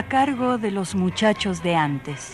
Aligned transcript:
A 0.00 0.08
cargo 0.08 0.56
de 0.56 0.70
los 0.70 0.94
muchachos 0.94 1.62
de 1.62 1.74
antes. 1.74 2.30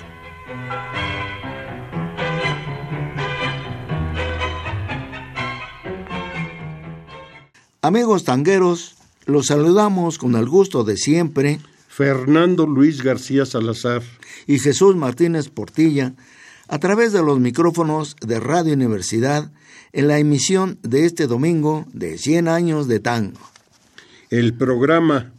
Amigos 7.83 8.23
tangueros, 8.23 8.95
los 9.25 9.47
saludamos 9.47 10.19
con 10.19 10.37
el 10.37 10.49
gusto 10.49 10.85
de 10.85 10.97
siempre. 10.97 11.59
Fernando 11.89 12.69
Luis 12.69 13.03
García 13.03 13.45
Salazar 13.45 14.03
y 14.47 14.61
Jesús 14.61 14.95
Martínez 14.95 15.49
Portilla 15.49 16.15
a 16.69 16.79
través 16.79 17.13
de 17.13 17.25
los 17.25 17.41
micrófonos 17.41 18.15
de 18.25 18.39
Radio 18.39 18.75
Universidad 18.75 19.51
en 19.93 20.07
la 20.07 20.21
emisión 20.21 20.79
de 20.83 21.05
este 21.05 21.27
domingo 21.27 21.85
de 21.93 22.17
100 22.17 22.47
años 22.47 22.87
de 22.87 23.01
tango. 23.01 23.41
El 24.31 24.55
programa 24.55 25.33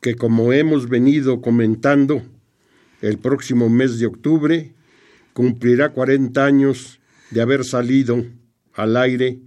que 0.00 0.14
como 0.14 0.52
hemos 0.52 0.88
venido 0.88 1.40
comentando, 1.40 2.22
el 3.02 3.18
próximo 3.18 3.68
mes 3.68 3.98
de 3.98 4.06
octubre 4.06 4.74
cumplirá 5.32 5.92
40 5.92 6.44
años 6.44 7.00
de 7.30 7.42
haber 7.42 7.64
salido 7.64 8.24
al 8.74 8.96
aire 8.96 9.40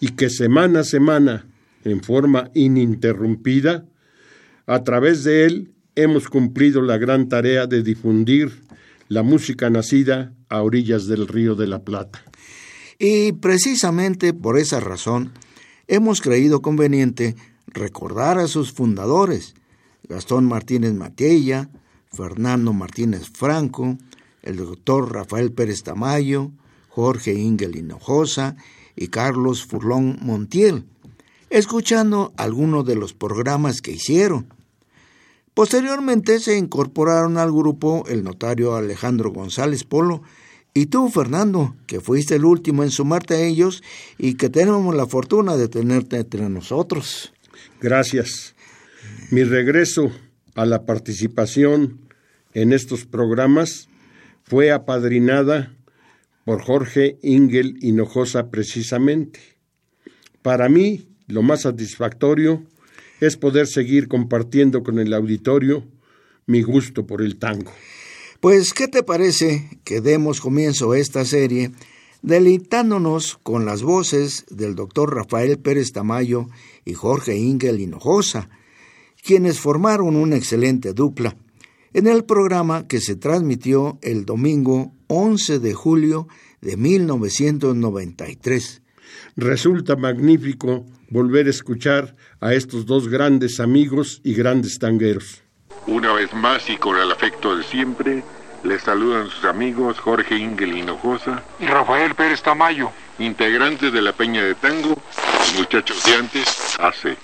y 0.00 0.08
que 0.08 0.30
semana 0.30 0.80
a 0.80 0.84
semana, 0.84 1.46
en 1.84 2.02
forma 2.02 2.50
ininterrumpida, 2.54 3.86
a 4.66 4.84
través 4.84 5.24
de 5.24 5.44
él 5.44 5.72
hemos 5.94 6.28
cumplido 6.28 6.82
la 6.82 6.98
gran 6.98 7.28
tarea 7.28 7.66
de 7.66 7.82
difundir 7.82 8.62
la 9.08 9.22
música 9.22 9.68
nacida 9.70 10.32
a 10.48 10.62
orillas 10.62 11.06
del 11.06 11.28
río 11.28 11.54
de 11.54 11.66
la 11.66 11.82
Plata. 11.82 12.22
Y 12.98 13.32
precisamente 13.32 14.32
por 14.32 14.58
esa 14.58 14.80
razón 14.80 15.32
hemos 15.86 16.20
creído 16.20 16.62
conveniente 16.62 17.36
recordar 17.66 18.38
a 18.38 18.46
sus 18.46 18.72
fundadores, 18.72 19.54
Gastón 20.12 20.44
Martínez 20.44 20.92
Matella, 20.92 21.70
Fernando 22.12 22.74
Martínez 22.74 23.30
Franco, 23.32 23.96
el 24.42 24.56
doctor 24.58 25.10
Rafael 25.10 25.52
Pérez 25.52 25.82
Tamayo, 25.82 26.50
Jorge 26.90 27.32
Ingel 27.32 27.76
Hinojosa 27.76 28.56
y 28.94 29.08
Carlos 29.08 29.64
Furlón 29.64 30.18
Montiel, 30.20 30.84
escuchando 31.48 32.34
algunos 32.36 32.84
de 32.84 32.94
los 32.94 33.14
programas 33.14 33.80
que 33.80 33.92
hicieron. 33.92 34.52
Posteriormente 35.54 36.40
se 36.40 36.58
incorporaron 36.58 37.38
al 37.38 37.50
grupo 37.50 38.04
el 38.06 38.22
notario 38.22 38.76
Alejandro 38.76 39.30
González 39.30 39.84
Polo 39.84 40.20
y 40.74 40.86
tú, 40.86 41.08
Fernando, 41.08 41.74
que 41.86 42.02
fuiste 42.02 42.34
el 42.34 42.44
último 42.44 42.82
en 42.82 42.90
sumarte 42.90 43.34
a 43.34 43.40
ellos 43.40 43.82
y 44.18 44.34
que 44.34 44.50
tenemos 44.50 44.94
la 44.94 45.06
fortuna 45.06 45.56
de 45.56 45.68
tenerte 45.68 46.18
entre 46.18 46.50
nosotros. 46.50 47.32
Gracias. 47.80 48.54
Mi 49.30 49.44
regreso 49.44 50.12
a 50.54 50.66
la 50.66 50.84
participación 50.84 52.00
en 52.54 52.72
estos 52.72 53.06
programas 53.06 53.88
fue 54.42 54.70
apadrinada 54.70 55.74
por 56.44 56.62
Jorge 56.62 57.18
Ingel 57.22 57.76
Hinojosa 57.80 58.50
precisamente. 58.50 59.40
Para 60.42 60.68
mí, 60.68 61.08
lo 61.28 61.42
más 61.42 61.62
satisfactorio 61.62 62.64
es 63.20 63.36
poder 63.36 63.66
seguir 63.66 64.08
compartiendo 64.08 64.82
con 64.82 64.98
el 64.98 65.14
auditorio 65.14 65.86
mi 66.46 66.62
gusto 66.62 67.06
por 67.06 67.22
el 67.22 67.36
tango. 67.36 67.72
Pues, 68.40 68.74
¿qué 68.74 68.88
te 68.88 69.04
parece 69.04 69.70
que 69.84 70.00
demos 70.00 70.40
comienzo 70.40 70.92
a 70.92 70.98
esta 70.98 71.24
serie 71.24 71.70
deleitándonos 72.22 73.38
con 73.42 73.64
las 73.66 73.82
voces 73.82 74.44
del 74.50 74.74
doctor 74.74 75.14
Rafael 75.14 75.58
Pérez 75.58 75.92
Tamayo 75.92 76.46
y 76.84 76.94
Jorge 76.94 77.36
Ingel 77.36 77.80
Hinojosa, 77.80 78.48
quienes 79.22 79.60
formaron 79.60 80.16
una 80.16 80.36
excelente 80.36 80.92
dupla 80.92 81.36
en 81.94 82.08
el 82.08 82.24
programa 82.24 82.88
que 82.88 83.00
se 83.00 83.16
transmitió 83.16 83.98
el 84.02 84.24
domingo 84.24 84.92
11 85.06 85.60
de 85.60 85.74
julio 85.74 86.26
de 86.60 86.76
1993. 86.76 88.82
Resulta 89.36 89.96
magnífico 89.96 90.84
volver 91.10 91.46
a 91.46 91.50
escuchar 91.50 92.16
a 92.40 92.54
estos 92.54 92.86
dos 92.86 93.08
grandes 93.08 93.60
amigos 93.60 94.20
y 94.24 94.34
grandes 94.34 94.78
tangueros. 94.78 95.42
Una 95.86 96.12
vez 96.12 96.32
más 96.34 96.68
y 96.70 96.76
con 96.76 96.96
el 96.96 97.10
afecto 97.10 97.56
de 97.56 97.62
siempre, 97.62 98.22
les 98.64 98.82
saludan 98.82 99.28
sus 99.28 99.44
amigos 99.44 99.98
Jorge 99.98 100.36
Ingel 100.36 100.76
Hinojosa 100.76 101.42
y 101.60 101.66
Rafael 101.66 102.14
Pérez 102.14 102.42
Tamayo, 102.42 102.90
integrantes 103.18 103.92
de 103.92 104.00
la 104.00 104.12
Peña 104.12 104.42
de 104.42 104.54
Tango, 104.54 104.96
muchachos 105.58 106.02
de 106.04 106.14
antes, 106.14 106.46
hace 106.78 107.16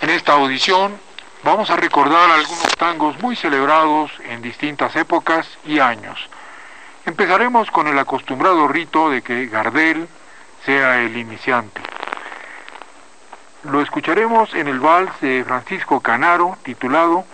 en 0.00 0.10
esta 0.10 0.32
audición 0.32 0.98
vamos 1.42 1.70
a 1.70 1.76
recordar 1.76 2.30
algunos 2.30 2.76
tangos 2.76 3.20
muy 3.20 3.36
celebrados 3.36 4.10
en 4.28 4.42
distintas 4.42 4.94
épocas 4.96 5.46
y 5.64 5.78
años. 5.78 6.18
Empezaremos 7.04 7.70
con 7.70 7.86
el 7.86 7.98
acostumbrado 7.98 8.68
rito 8.68 9.10
de 9.10 9.22
que 9.22 9.46
Gardel 9.46 10.08
sea 10.64 11.00
el 11.00 11.16
iniciante. 11.16 11.80
Lo 13.64 13.80
escucharemos 13.80 14.54
en 14.54 14.68
el 14.68 14.80
vals 14.80 15.12
de 15.20 15.44
Francisco 15.44 16.00
Canaro 16.00 16.56
titulado 16.62 17.24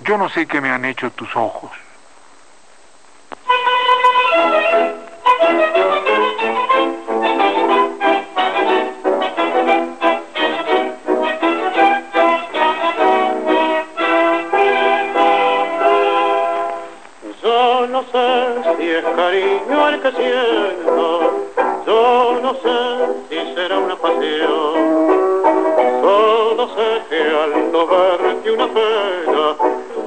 Yo 0.00 0.16
no 0.16 0.28
sé 0.28 0.46
qué 0.46 0.60
me 0.60 0.70
han 0.70 0.84
hecho 0.84 1.10
tus 1.10 1.34
ojos. 1.36 1.70
Cariño 19.16 19.84
al 19.84 20.02
que 20.02 20.12
siento, 20.12 21.48
yo 21.86 22.38
no 22.42 22.54
sé 22.54 22.76
si 23.28 23.54
será 23.54 23.78
una 23.78 23.96
pasión. 23.96 24.74
Solo 26.02 26.68
sé 26.74 27.02
que 27.08 27.20
al 27.22 27.72
no 27.72 27.86
verte 27.86 28.50
una 28.50 28.66
pena, 28.68 29.56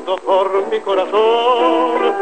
todo 0.05 0.15
por 0.17 0.67
mi 0.71 0.79
corazón. 0.81 2.13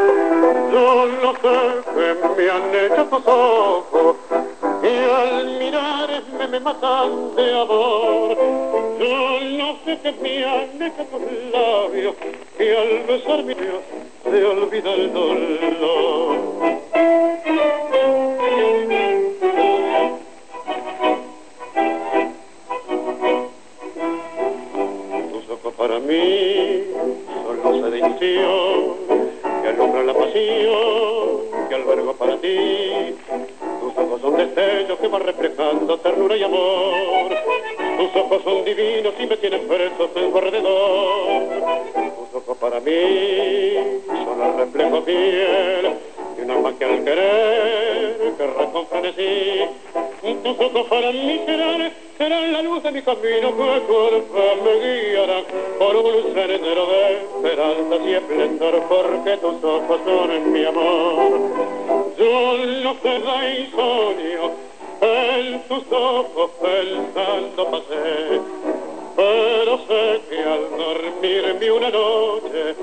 Yo 0.72 1.06
no 1.22 1.32
sé 1.42 1.56
que 1.94 2.42
me 2.42 2.50
han 2.50 2.74
hecho 2.74 3.04
tus 3.06 3.26
ojos, 3.26 4.16
y 4.82 4.94
al 5.10 5.46
mirarme 5.58 6.48
me 6.48 6.60
matan 6.60 7.34
de 7.36 7.60
amor. 7.60 8.36
Yo 8.98 9.40
no 9.58 9.76
sé 9.84 10.00
que 10.00 10.12
me 10.12 10.44
han 10.44 10.82
hecho 10.82 11.04
tus 11.10 11.52
labios, 11.52 12.14
y 12.58 12.68
al 12.68 13.02
besar 13.06 13.42
mi 13.44 13.54
Dios 13.54 13.82
se 14.32 14.44
olvida 14.46 14.94
el 14.94 15.12
dolor. 15.12 16.36
Tus 25.32 25.50
ojos 25.50 25.74
para 25.76 25.98
mí 25.98 26.84
son 27.44 27.82
los 27.82 27.92
de 27.92 28.00
que 29.60 29.68
alumbran 29.68 30.06
la 30.06 30.14
pasión 30.14 31.68
que 31.68 31.74
albergo 31.74 32.14
para 32.14 32.38
ti. 32.38 33.14
Tus 33.82 33.98
ojos 33.98 34.20
son 34.22 34.36
destellos 34.38 34.98
que 34.98 35.08
van 35.08 35.22
reflejando 35.24 35.98
ternura 35.98 36.36
y 36.38 36.42
amor. 36.42 37.36
Tus 37.98 38.16
ojos 38.16 38.42
son 38.44 38.64
divinos 38.64 39.12
y 39.18 39.26
me 39.26 39.36
tienen 39.36 39.68
preso 39.68 40.08
en 40.14 40.30
su 40.32 40.38
alrededor 40.38 41.22
para 42.62 42.78
mí 42.78 42.92
son 42.92 42.94
el 42.94 43.51
reflejo 44.62 45.02
fiel 45.02 45.96
de 46.36 46.42
un 46.44 46.50
alma 46.50 46.72
que 46.78 46.84
al 46.84 47.04
querer 47.04 48.34
querrá 48.38 48.64
con 48.72 48.86
frenesí. 48.86 49.64
Tus 50.42 50.60
ojos 50.60 50.86
para 50.88 51.10
mí 51.10 51.40
serán, 51.44 51.92
serán 52.16 52.52
la 52.52 52.62
luz 52.62 52.82
de 52.84 52.92
mi 52.92 53.02
camino 53.02 53.48
que 53.56 53.80
tu 53.86 53.94
me 54.64 54.72
guiará 54.82 55.42
por 55.78 55.96
un 55.96 56.34
sendero 56.34 56.86
de 56.86 57.16
esperanza 57.22 57.96
y 58.06 58.14
esplendor 58.14 58.82
porque 58.88 59.36
tus 59.38 59.64
ojos 59.64 60.00
son 60.04 60.30
en 60.30 60.52
mi 60.52 60.64
amor. 60.64 61.40
Yo 62.18 62.56
no 62.84 62.94
sé 63.02 63.18
la 63.18 63.50
insomnio, 63.58 64.42
en 65.00 65.62
tus 65.62 65.84
ojos 65.90 66.50
pensando 66.60 67.70
pasé 67.70 68.40
pero 69.14 69.78
sé 69.86 70.20
que 70.30 70.38
al 70.38 70.70
dormirme 70.78 71.70
una 71.70 71.90
noche 71.90 72.74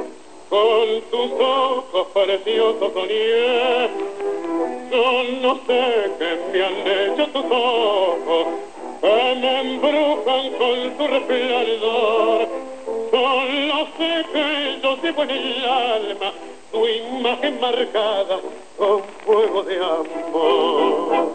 con 0.49 1.01
tus 1.11 1.31
ojos 1.39 2.07
preciosos 2.13 2.93
soñé. 2.93 3.89
Yo 4.91 5.23
no 5.41 5.55
sé 5.67 6.11
qué 6.17 6.29
me 6.51 6.59
han 6.65 6.77
hecho 6.87 7.27
tus 7.27 7.45
ojos, 7.45 8.47
que 9.01 9.35
me 9.39 9.61
embrujan 9.61 10.45
con 10.57 10.97
tu 10.97 11.07
resplandor. 11.07 12.47
Solo 13.11 13.87
sé 13.97 14.25
que 14.33 14.79
yo 14.81 14.97
llevo 15.01 15.23
en 15.23 15.29
el 15.29 15.65
alma 15.65 16.33
tu 16.71 16.87
imagen 16.87 17.59
marcada 17.59 18.39
con 18.77 19.03
fuego 19.25 19.63
de 19.63 19.75
amor. 19.77 21.29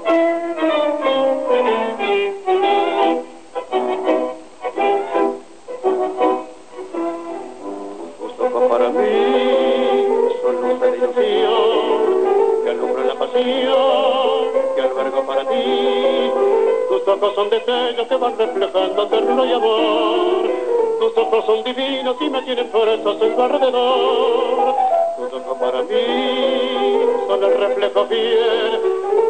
Ojos 17.14 17.34
son 17.34 17.50
destellos 17.50 18.06
que 18.08 18.16
van 18.16 18.38
reflejando 18.38 19.06
ternura 19.06 19.46
y 19.46 19.52
amor. 19.52 20.50
Tus 20.98 21.18
ojos 21.18 21.44
son 21.44 21.64
divinos 21.64 22.16
y 22.20 22.30
me 22.30 22.42
tienen 22.42 22.68
presos 22.68 23.22
en 23.22 23.34
su 23.34 23.42
alrededor. 23.42 24.74
Tus 25.16 25.40
ojos 25.40 25.58
para 25.58 25.82
mí 25.82 27.00
son 27.28 27.44
el 27.44 27.58
reflejo 27.58 28.06
fiel 28.06 28.80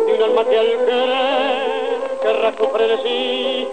de 0.07 0.15
un 0.15 0.23
alma 0.23 0.45
que 0.45 0.59
al 0.59 0.67
querer 0.67 2.01
querrá 2.23 2.53
frenesí. 2.53 3.69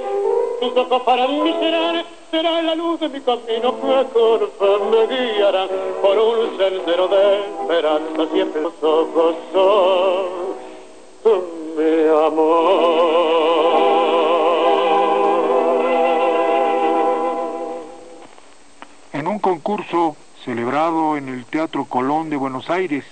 Tus 0.59 0.77
ojos 0.77 1.01
para 1.03 1.27
mí 1.27 1.55
serán, 1.59 2.05
será 2.31 2.61
la 2.61 2.75
luz 2.75 2.99
de 2.99 3.09
mi 3.09 3.21
camino 3.21 3.75
que 3.79 4.05
con 4.13 4.91
me 4.91 5.07
guiarán 5.07 5.69
por 6.01 6.17
un 6.17 6.57
sendero 6.57 7.07
de 7.07 7.39
esperanza. 7.39 8.33
Siempre 8.33 8.61
los 8.61 8.73
ojos 8.81 9.35
son 11.23 11.41
mi 11.77 12.07
amor. 12.09 13.40
Concurso 19.41 20.15
celebrado 20.45 21.17
en 21.17 21.27
el 21.27 21.45
Teatro 21.45 21.85
Colón 21.85 22.29
de 22.29 22.37
Buenos 22.37 22.69
Aires 22.69 23.03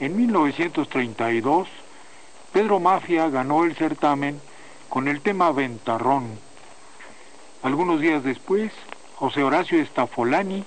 en 0.00 0.16
1932, 0.16 1.68
Pedro 2.52 2.80
Mafia 2.80 3.28
ganó 3.28 3.64
el 3.64 3.76
certamen 3.76 4.40
con 4.88 5.08
el 5.08 5.20
tema 5.20 5.52
Ventarrón. 5.52 6.24
Algunos 7.62 8.00
días 8.00 8.24
después, 8.24 8.72
José 9.16 9.42
Horacio 9.42 9.80
Estafolani 9.80 10.64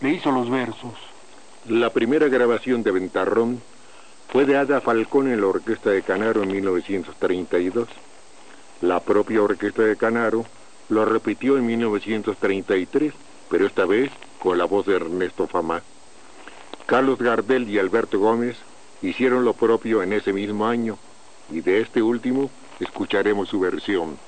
le 0.00 0.10
hizo 0.10 0.30
los 0.30 0.50
versos. 0.50 0.94
La 1.66 1.90
primera 1.90 2.28
grabación 2.28 2.82
de 2.82 2.90
Ventarrón 2.90 3.60
fue 4.30 4.44
de 4.44 4.56
Ada 4.56 4.80
Falcón 4.80 5.30
en 5.30 5.40
la 5.40 5.48
Orquesta 5.48 5.90
de 5.90 6.02
Canaro 6.02 6.42
en 6.42 6.52
1932. 6.52 7.88
La 8.80 9.00
propia 9.00 9.42
Orquesta 9.42 9.82
de 9.82 9.96
Canaro 9.96 10.46
lo 10.88 11.04
repitió 11.04 11.58
en 11.58 11.66
1933, 11.66 13.12
pero 13.50 13.66
esta 13.66 13.84
vez 13.84 14.10
con 14.38 14.56
la 14.56 14.64
voz 14.64 14.86
de 14.86 14.96
Ernesto 14.96 15.46
Famá. 15.46 15.82
Carlos 16.86 17.18
Gardel 17.18 17.68
y 17.68 17.78
Alberto 17.78 18.18
Gómez 18.18 18.56
hicieron 19.02 19.44
lo 19.44 19.52
propio 19.52 20.02
en 20.02 20.12
ese 20.12 20.32
mismo 20.32 20.66
año, 20.66 20.96
y 21.50 21.60
de 21.60 21.80
este 21.80 22.02
último 22.02 22.50
escucharemos 22.78 23.48
su 23.48 23.60
versión. 23.60 24.18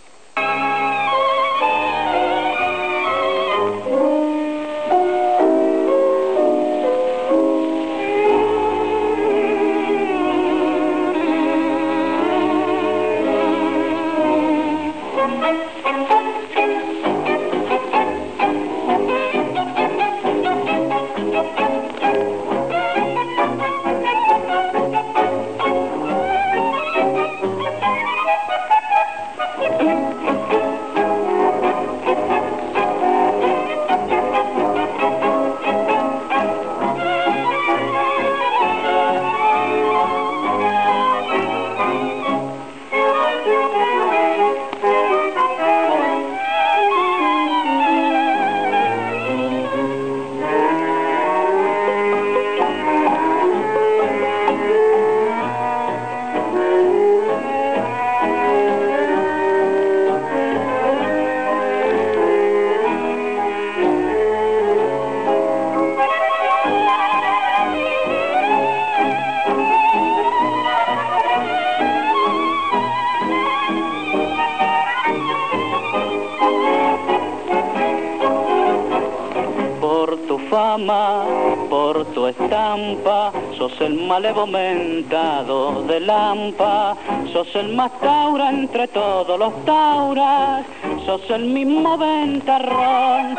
Malevo 84.32 84.46
mentado 84.46 85.82
de 85.82 86.00
Lampa, 86.00 86.96
sos 87.32 87.54
el 87.54 87.74
más 87.74 87.92
taura 88.00 88.48
entre 88.50 88.88
todos 88.88 89.38
los 89.38 89.64
tauras, 89.64 90.64
sos 91.04 91.20
el 91.30 91.44
mismo 91.46 91.98
ventarrón. 91.98 93.36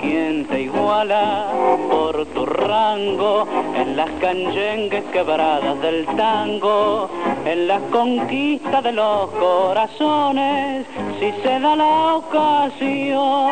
¿Quién 0.00 0.46
te 0.46 0.62
iguala 0.62 1.46
por 1.90 2.26
tu 2.26 2.46
rango 2.46 3.46
en 3.74 3.96
las 3.96 4.10
canyengues 4.20 5.04
quebradas 5.12 5.80
del 5.82 6.06
tango, 6.16 7.10
en 7.44 7.68
las 7.68 7.82
conquistas 7.90 8.82
de 8.82 8.92
los 8.92 9.30
corazones, 9.30 10.86
si 11.18 11.32
se 11.42 11.60
da 11.60 11.76
la 11.76 12.14
ocasión? 12.16 13.50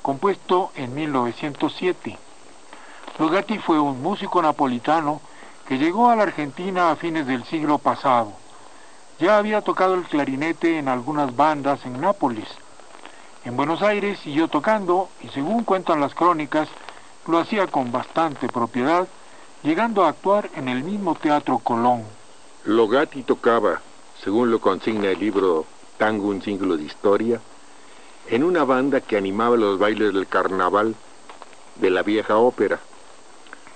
Compuesto 0.00 0.70
en 0.76 0.94
1907. 0.94 2.16
Logatti 3.18 3.58
fue 3.58 3.80
un 3.80 4.00
músico 4.00 4.40
napolitano 4.40 5.20
que 5.66 5.76
llegó 5.76 6.08
a 6.08 6.14
la 6.14 6.22
Argentina 6.22 6.92
a 6.92 6.96
fines 6.96 7.26
del 7.26 7.42
siglo 7.44 7.78
pasado. 7.78 8.32
Ya 9.18 9.36
había 9.36 9.62
tocado 9.62 9.94
el 9.94 10.04
clarinete 10.04 10.78
en 10.78 10.86
algunas 10.86 11.34
bandas 11.34 11.84
en 11.84 12.00
Nápoles. 12.00 12.46
En 13.44 13.56
Buenos 13.56 13.82
Aires 13.82 14.20
siguió 14.20 14.46
tocando 14.46 15.08
y 15.20 15.28
según 15.30 15.64
cuentan 15.64 16.00
las 16.00 16.14
crónicas, 16.14 16.68
lo 17.26 17.38
hacía 17.38 17.66
con 17.66 17.90
bastante 17.90 18.46
propiedad, 18.46 19.08
llegando 19.64 20.04
a 20.04 20.10
actuar 20.10 20.48
en 20.54 20.68
el 20.68 20.84
mismo 20.84 21.16
Teatro 21.16 21.58
Colón. 21.58 22.04
Logati 22.64 23.24
tocaba, 23.24 23.80
según 24.22 24.52
lo 24.52 24.60
consigna 24.60 25.08
el 25.08 25.18
libro 25.18 25.66
Tango 25.96 26.28
un 26.28 26.40
siglo 26.40 26.76
de 26.76 26.84
historia, 26.84 27.40
en 28.30 28.44
una 28.44 28.64
banda 28.64 29.00
que 29.00 29.16
animaba 29.16 29.56
los 29.56 29.78
bailes 29.78 30.12
del 30.12 30.26
carnaval 30.26 30.94
de 31.76 31.90
la 31.90 32.02
vieja 32.02 32.36
ópera. 32.36 32.78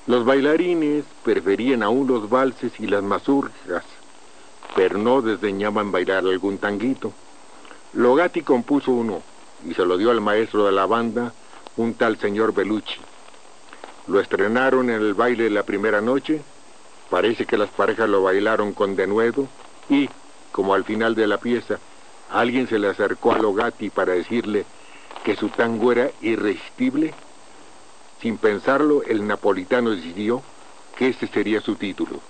Los 0.06 0.24
bailarines 0.24 1.04
preferían 1.22 1.82
aún 1.82 2.06
los 2.06 2.28
valses 2.28 2.72
y 2.78 2.86
las 2.86 3.02
mazurcas, 3.02 3.84
pero 4.74 4.98
no 4.98 5.22
desdeñaban 5.22 5.90
bailar 5.90 6.24
algún 6.24 6.58
tanguito. 6.58 7.12
Logati 7.94 8.42
compuso 8.42 8.92
uno 8.92 9.22
y 9.66 9.74
se 9.74 9.86
lo 9.86 9.96
dio 9.96 10.10
al 10.10 10.20
maestro 10.20 10.66
de 10.66 10.72
la 10.72 10.86
banda, 10.86 11.32
un 11.76 11.94
tal 11.94 12.18
señor 12.18 12.52
Belucci. 12.52 13.00
Lo 14.08 14.20
estrenaron 14.20 14.90
en 14.90 15.00
el 15.00 15.14
baile 15.14 15.44
de 15.44 15.50
la 15.50 15.62
primera 15.62 16.00
noche, 16.00 16.42
parece 17.08 17.46
que 17.46 17.56
las 17.56 17.70
parejas 17.70 18.08
lo 18.08 18.22
bailaron 18.22 18.72
con 18.72 18.96
denuedo 18.96 19.46
y, 19.88 20.10
como 20.50 20.74
al 20.74 20.84
final 20.84 21.14
de 21.14 21.26
la 21.26 21.38
pieza, 21.38 21.78
alguien 22.32 22.66
se 22.66 22.78
le 22.78 22.88
acercó 22.88 23.32
a 23.32 23.38
Logati 23.38 23.90
para 23.90 24.14
decirle 24.14 24.64
que 25.24 25.36
su 25.36 25.48
tango 25.48 25.92
era 25.92 26.10
irresistible, 26.20 27.14
sin 28.20 28.38
pensarlo, 28.38 29.02
el 29.02 29.26
napolitano 29.26 29.90
decidió 29.90 30.42
que 30.96 31.08
ese 31.08 31.26
sería 31.26 31.60
su 31.60 31.76
título. 31.76 32.20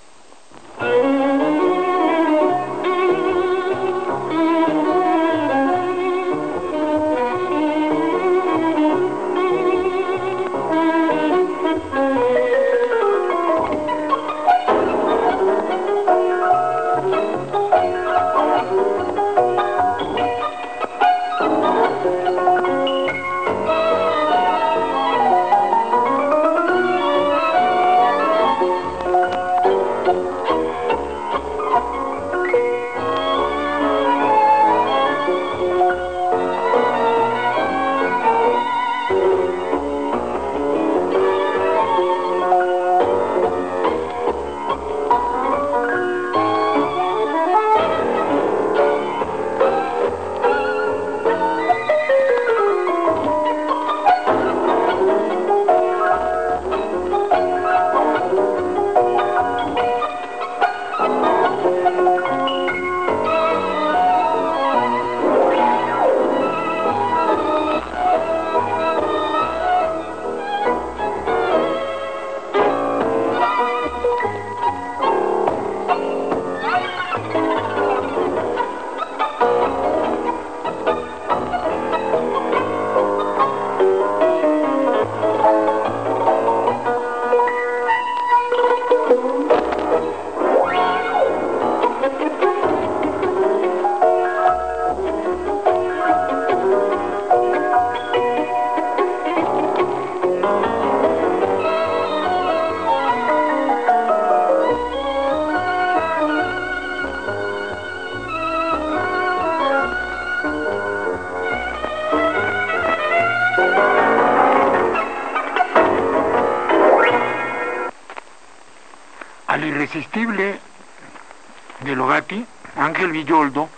Villoldo 123.23 123.69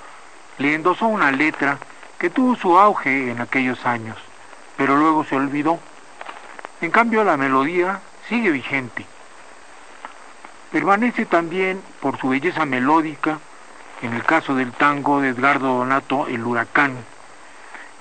le 0.57 0.75
endosó 0.75 1.07
una 1.07 1.31
letra 1.31 1.77
que 2.19 2.31
tuvo 2.31 2.57
su 2.57 2.79
auge 2.79 3.31
en 3.31 3.43
aquellos 3.43 3.85
años, 3.85 4.17
pero 4.79 4.97
luego 4.97 5.23
se 5.25 5.37
olvidó. 5.37 5.79
En 6.81 6.91
cambio, 6.91 7.25
la 7.25 7.37
melodía 7.37 8.01
sigue 8.27 8.51
vigente. 8.51 9.05
Permanece 10.73 11.27
también 11.27 11.83
por 12.01 12.19
su 12.19 12.31
belleza 12.31 12.65
melódica, 12.65 13.39
en 14.01 14.15
el 14.15 14.25
caso 14.25 14.55
del 14.55 14.73
tango 14.73 15.21
de 15.21 15.29
Edgardo 15.29 15.77
Donato, 15.77 16.27
El 16.27 16.43
Huracán, 16.43 16.97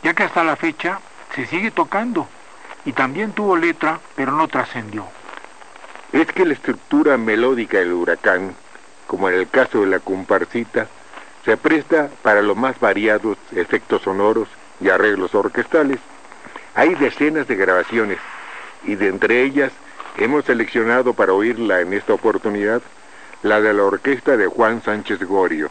ya 0.02 0.14
que 0.14 0.24
hasta 0.24 0.46
la 0.46 0.56
fecha 0.56 1.00
se 1.36 1.46
sigue 1.46 1.72
tocando 1.72 2.28
y 2.86 2.94
también 2.94 3.34
tuvo 3.34 3.58
letra, 3.58 4.00
pero 4.16 4.32
no 4.32 4.48
trascendió. 4.48 5.06
Es 6.14 6.28
que 6.28 6.46
la 6.46 6.54
estructura 6.54 7.18
melódica 7.18 7.80
del 7.80 7.94
huracán, 7.94 8.56
como 9.08 9.30
en 9.30 9.36
el 9.36 9.50
caso 9.50 9.82
de 9.82 9.88
la 9.88 10.00
comparsita, 10.00 10.88
se 11.46 11.58
presta 11.58 12.10
para 12.22 12.42
los 12.42 12.56
más 12.56 12.80
variados 12.80 13.38
efectos 13.56 14.02
sonoros 14.04 14.48
y 14.80 14.90
arreglos 14.90 15.36
orquestales. 15.36 16.00
Hay 16.76 16.96
decenas 16.96 17.48
de 17.48 17.56
grabaciones 17.56 18.20
y 18.84 18.96
de 18.96 19.08
entre 19.08 19.44
ellas 19.44 19.72
hemos 20.18 20.46
seleccionado 20.46 21.14
para 21.14 21.34
oírla 21.34 21.82
en 21.82 21.94
esta 21.94 22.14
oportunidad 22.14 22.82
la 23.42 23.62
de 23.62 23.74
la 23.74 23.84
orquesta 23.84 24.38
de 24.38 24.48
Juan 24.48 24.82
Sánchez 24.82 25.20
Gorio. 25.24 25.70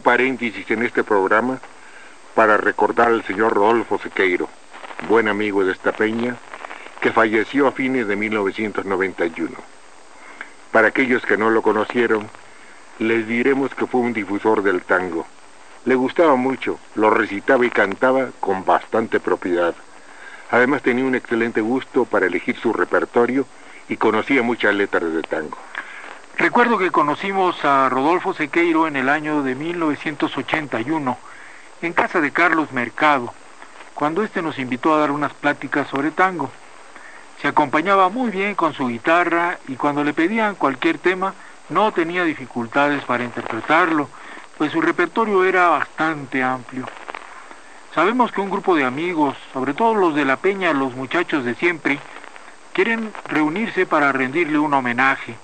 Paréntesis 0.00 0.70
en 0.70 0.82
este 0.82 1.04
programa 1.04 1.58
para 2.34 2.56
recordar 2.56 3.08
al 3.08 3.24
señor 3.24 3.54
Rodolfo 3.54 3.98
Sequeiro, 3.98 4.48
buen 5.08 5.28
amigo 5.28 5.64
de 5.64 5.72
esta 5.72 5.92
peña, 5.92 6.36
que 7.00 7.12
falleció 7.12 7.66
a 7.66 7.72
fines 7.72 8.06
de 8.06 8.16
1991. 8.16 9.56
Para 10.72 10.88
aquellos 10.88 11.24
que 11.24 11.36
no 11.36 11.50
lo 11.50 11.62
conocieron, 11.62 12.28
les 12.98 13.26
diremos 13.26 13.74
que 13.74 13.86
fue 13.86 14.00
un 14.00 14.12
difusor 14.12 14.62
del 14.62 14.82
tango. 14.82 15.26
Le 15.84 15.94
gustaba 15.94 16.36
mucho, 16.36 16.78
lo 16.94 17.10
recitaba 17.10 17.64
y 17.64 17.70
cantaba 17.70 18.28
con 18.40 18.64
bastante 18.64 19.18
propiedad. 19.18 19.74
Además 20.50 20.82
tenía 20.82 21.04
un 21.04 21.14
excelente 21.14 21.60
gusto 21.60 22.04
para 22.04 22.26
elegir 22.26 22.56
su 22.56 22.72
repertorio 22.72 23.46
y 23.88 23.96
conocía 23.96 24.42
muchas 24.42 24.74
letras 24.74 25.12
de 25.12 25.22
tango. 25.22 25.56
Recuerdo 26.40 26.78
que 26.78 26.90
conocimos 26.90 27.62
a 27.66 27.90
Rodolfo 27.90 28.32
Sequeiro 28.32 28.86
en 28.86 28.96
el 28.96 29.10
año 29.10 29.42
de 29.42 29.54
1981 29.54 31.18
en 31.82 31.92
casa 31.92 32.22
de 32.22 32.30
Carlos 32.30 32.72
Mercado, 32.72 33.34
cuando 33.92 34.22
éste 34.22 34.40
nos 34.40 34.58
invitó 34.58 34.94
a 34.94 35.00
dar 35.00 35.10
unas 35.10 35.34
pláticas 35.34 35.86
sobre 35.88 36.12
tango. 36.12 36.50
Se 37.42 37.48
acompañaba 37.48 38.08
muy 38.08 38.30
bien 38.30 38.54
con 38.54 38.72
su 38.72 38.88
guitarra 38.88 39.58
y 39.68 39.76
cuando 39.76 40.02
le 40.02 40.14
pedían 40.14 40.54
cualquier 40.54 40.96
tema 40.96 41.34
no 41.68 41.92
tenía 41.92 42.24
dificultades 42.24 43.04
para 43.04 43.22
interpretarlo, 43.22 44.08
pues 44.56 44.72
su 44.72 44.80
repertorio 44.80 45.44
era 45.44 45.68
bastante 45.68 46.42
amplio. 46.42 46.86
Sabemos 47.94 48.32
que 48.32 48.40
un 48.40 48.48
grupo 48.48 48.74
de 48.74 48.84
amigos, 48.84 49.36
sobre 49.52 49.74
todo 49.74 49.94
los 49.94 50.14
de 50.14 50.24
la 50.24 50.38
peña, 50.38 50.72
los 50.72 50.94
muchachos 50.94 51.44
de 51.44 51.54
siempre, 51.54 51.98
quieren 52.72 53.12
reunirse 53.28 53.84
para 53.84 54.10
rendirle 54.10 54.58
un 54.58 54.72
homenaje. 54.72 55.36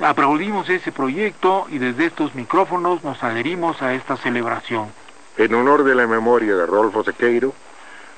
Aplaudimos 0.00 0.68
ese 0.68 0.90
proyecto 0.90 1.66
y 1.70 1.78
desde 1.78 2.06
estos 2.06 2.34
micrófonos 2.34 3.04
nos 3.04 3.22
adherimos 3.22 3.82
a 3.82 3.94
esta 3.94 4.16
celebración. 4.16 4.88
En 5.36 5.54
honor 5.54 5.84
de 5.84 5.94
la 5.94 6.06
memoria 6.06 6.54
de 6.54 6.66
Rodolfo 6.66 7.04
Sequeiro, 7.04 7.52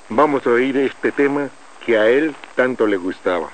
vamos 0.08 0.46
a 0.46 0.50
oír 0.50 0.76
este 0.76 1.12
tema 1.12 1.48
que 1.84 1.98
a 1.98 2.08
él 2.08 2.34
tanto 2.56 2.86
le 2.86 2.96
gustaba. 2.96 3.50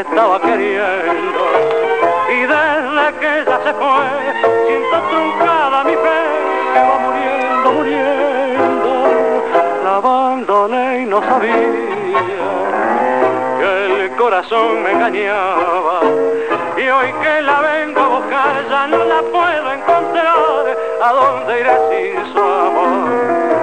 La 0.00 0.08
estaba 0.08 0.40
queriendo. 0.40 1.40
Y 2.30 2.40
desde 2.40 3.18
que 3.20 3.40
ella 3.40 3.60
se 3.64 3.74
fue, 3.74 4.08
siento 4.66 4.96
truncada 5.10 5.84
mi 5.84 5.92
fe, 5.92 6.20
que 6.72 6.80
va 6.80 6.98
muriendo, 6.98 7.72
muriendo 7.72 8.90
abandoné 9.86 11.02
y 11.02 11.06
no 11.06 11.20
sabía 11.20 11.54
que 13.58 14.04
el 14.04 14.16
corazón 14.16 14.82
me 14.82 14.92
engañaba. 14.92 16.00
Y 16.76 16.88
hoy 16.88 17.12
que 17.22 17.42
la 17.42 17.60
vengo 17.60 18.00
a 18.00 18.08
buscar 18.08 18.68
ya 18.70 18.86
no 18.86 19.04
la 19.04 19.20
puedo 19.22 19.72
encontrar. 19.72 20.76
¿A 21.02 21.12
dónde 21.12 21.60
iré 21.60 21.76
sin 21.90 22.32
su 22.32 22.38
amor? 22.38 23.59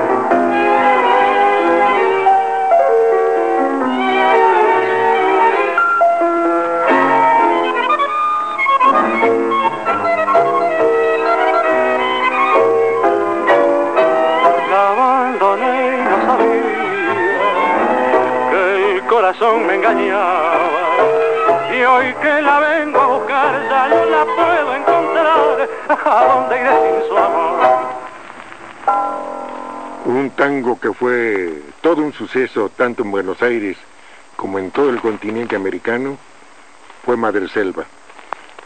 Y 21.72 21.84
hoy 21.84 22.14
que 22.22 22.42
la 22.42 22.60
vengo 22.60 23.00
a 23.00 23.08
buscar 23.08 23.70
ya 23.70 23.88
la 23.88 24.26
puedo 24.26 24.76
encontrar. 24.76 25.70
¿A 25.90 27.04
su 27.08 27.18
amor? 27.18 27.58
Un 30.06 30.32
tango 30.32 30.80
que 30.80 30.92
fue 30.92 31.62
todo 31.82 32.02
un 32.02 32.14
suceso 32.14 32.70
tanto 32.70 33.04
en 33.04 33.12
Buenos 33.12 33.42
Aires 33.44 33.78
como 34.36 34.58
en 34.58 34.72
todo 34.72 34.90
el 34.90 35.00
continente 35.00 35.56
americano 35.56 36.18
fue 37.06 37.16
Madre 37.16 37.48
Selva. 37.48 37.86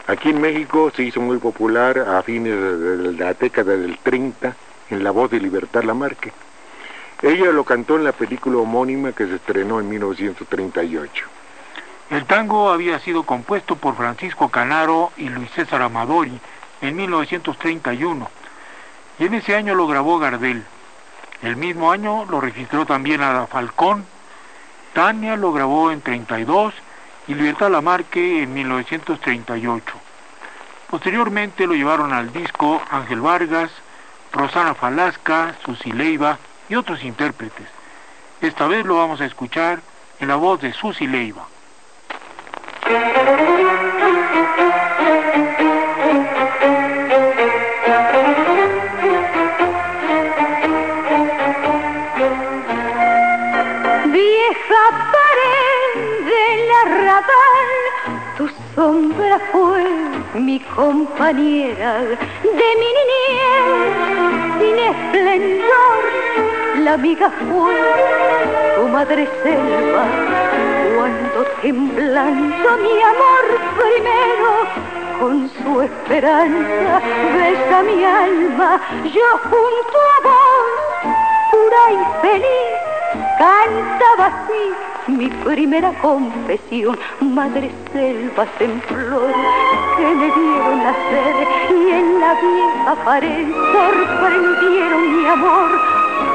Aquí 0.06 0.30
en 0.30 0.40
México 0.40 0.90
se 0.94 1.02
hizo 1.02 1.20
muy 1.20 1.36
popular 1.38 1.98
a 1.98 2.22
fines 2.22 2.58
de 2.58 3.12
la 3.12 3.34
década 3.34 3.76
del 3.76 3.98
30 3.98 4.56
en 4.90 5.04
la 5.04 5.10
voz 5.10 5.30
de 5.30 5.38
Libertad 5.38 5.82
Lamarque. 5.82 6.32
Ella 7.22 7.52
lo 7.52 7.62
cantó 7.62 7.94
en 7.94 8.02
la 8.02 8.10
película 8.10 8.58
homónima 8.58 9.12
que 9.12 9.28
se 9.28 9.36
estrenó 9.36 9.78
en 9.78 9.88
1938. 9.88 11.26
El 12.10 12.24
tango 12.24 12.70
había 12.70 12.98
sido 12.98 13.22
compuesto 13.22 13.76
por 13.76 13.94
Francisco 13.94 14.48
Canaro 14.48 15.12
y 15.16 15.28
Luis 15.28 15.48
César 15.52 15.82
Amadori 15.82 16.40
en 16.80 16.96
1931 16.96 18.28
y 19.20 19.24
en 19.24 19.34
ese 19.34 19.54
año 19.54 19.76
lo 19.76 19.86
grabó 19.86 20.18
Gardel. 20.18 20.64
El 21.42 21.54
mismo 21.54 21.92
año 21.92 22.24
lo 22.24 22.40
registró 22.40 22.86
también 22.86 23.22
Ada 23.22 23.46
Falcón, 23.46 24.04
Tania 24.92 25.36
lo 25.36 25.52
grabó 25.52 25.92
en 25.92 26.00
32 26.00 26.74
y 27.28 27.34
Libertad 27.34 27.70
Lamarque 27.70 28.42
en 28.42 28.52
1938. 28.52 29.94
Posteriormente 30.90 31.68
lo 31.68 31.74
llevaron 31.74 32.12
al 32.12 32.32
disco 32.32 32.82
Ángel 32.90 33.20
Vargas, 33.20 33.70
Rosana 34.32 34.74
Falasca, 34.74 35.54
Susi 35.64 35.92
Leiva 35.92 36.36
y 36.68 36.74
otros 36.74 37.02
intérpretes. 37.04 37.66
Esta 38.40 38.66
vez 38.66 38.84
lo 38.84 38.96
vamos 38.96 39.20
a 39.20 39.26
escuchar 39.26 39.80
en 40.20 40.28
la 40.28 40.36
voz 40.36 40.60
de 40.60 40.72
Susi 40.72 41.06
Leiva. 41.06 41.46
Vieja 54.06 54.84
pared 55.12 56.24
de 56.24 56.66
la 57.04 57.20
tu 57.22 57.61
sombra 58.74 59.38
fue 59.50 59.84
mi 60.34 60.58
compañera 60.60 62.00
de 62.00 62.68
mi 62.80 62.90
niñez 62.98 63.66
sin 64.58 64.78
esplendor. 64.78 66.02
La 66.84 66.94
amiga 66.94 67.30
fue 67.30 67.74
tu 68.76 68.88
madre 68.88 69.28
selva 69.42 70.04
cuando 70.96 71.44
temblando 71.60 72.68
mi 72.78 73.02
amor 73.02 73.44
primero 73.76 74.50
con 75.20 75.50
su 75.50 75.82
esperanza 75.82 77.00
besa 77.34 77.82
mi 77.82 78.04
alma 78.04 78.80
yo 79.04 79.28
junto 79.44 79.98
a 80.14 80.18
vos 80.24 81.14
pura 81.50 81.82
y 81.90 82.22
feliz 82.22 82.72
cantaba 83.38 84.26
así 84.26 84.91
mi 85.08 85.28
primera 85.28 85.92
confesión, 86.00 86.98
madre 87.20 87.70
selvas 87.92 88.48
en 88.60 88.80
flor 88.82 89.32
que 89.96 90.14
me 90.14 90.26
dieron 90.26 90.78
nacer 90.84 91.34
y 91.70 91.90
en 91.90 92.20
la 92.20 92.34
vieja 92.34 93.04
pared 93.04 93.46
sorprendieron 93.72 95.16
mi 95.16 95.26
amor. 95.28 95.70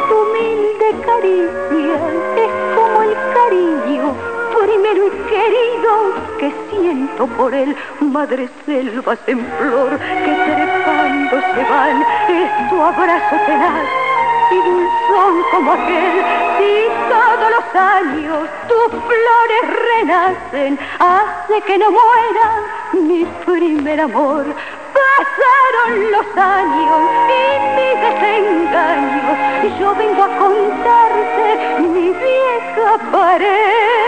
Tu 0.10 0.16
humilde 0.16 1.06
caricia 1.06 1.96
es 2.36 2.52
como 2.76 3.04
el 3.04 3.14
cariño 3.34 4.14
primero 4.60 5.08
y 5.08 5.12
querido 5.30 5.92
que 6.40 6.54
siento 6.70 7.28
por 7.38 7.54
él, 7.54 7.76
madre 8.02 8.50
selvas 8.66 9.20
en 9.28 9.46
flor 9.60 9.98
que 9.98 10.34
trepando 10.46 11.42
se 11.54 11.64
van, 11.72 12.02
es 12.30 12.70
tu 12.70 12.82
abrazo 12.82 13.36
tenaz 13.46 14.07
y 14.52 14.56
dulzón 14.56 15.44
como 15.52 15.72
aquel, 15.74 16.24
si 16.58 16.88
todos 17.10 17.50
los 17.52 17.76
años 17.76 18.50
tus 18.68 18.90
flores 19.04 19.64
renacen, 19.92 20.80
hace 21.00 21.62
que 21.62 21.78
no 21.78 21.92
muera 21.92 22.46
mi 22.94 23.26
primer 23.46 24.02
amor. 24.02 24.46
Pasaron 24.94 26.12
los 26.12 26.38
años 26.38 27.02
y 27.30 27.42
mis 27.76 27.96
desengaños, 28.02 29.38
y 29.64 29.80
yo 29.80 29.96
vengo 29.96 30.24
a 30.24 30.38
contarte 30.38 31.80
mi 31.80 32.10
vieja 32.12 32.98
pared. 33.12 34.08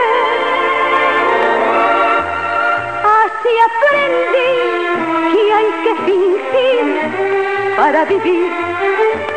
Así 3.19 3.53
aprendí 3.67 4.51
que 5.33 5.53
hay 5.53 5.69
que 5.83 5.93
fingir 6.05 7.28
para 7.79 8.03
vivir 8.03 8.51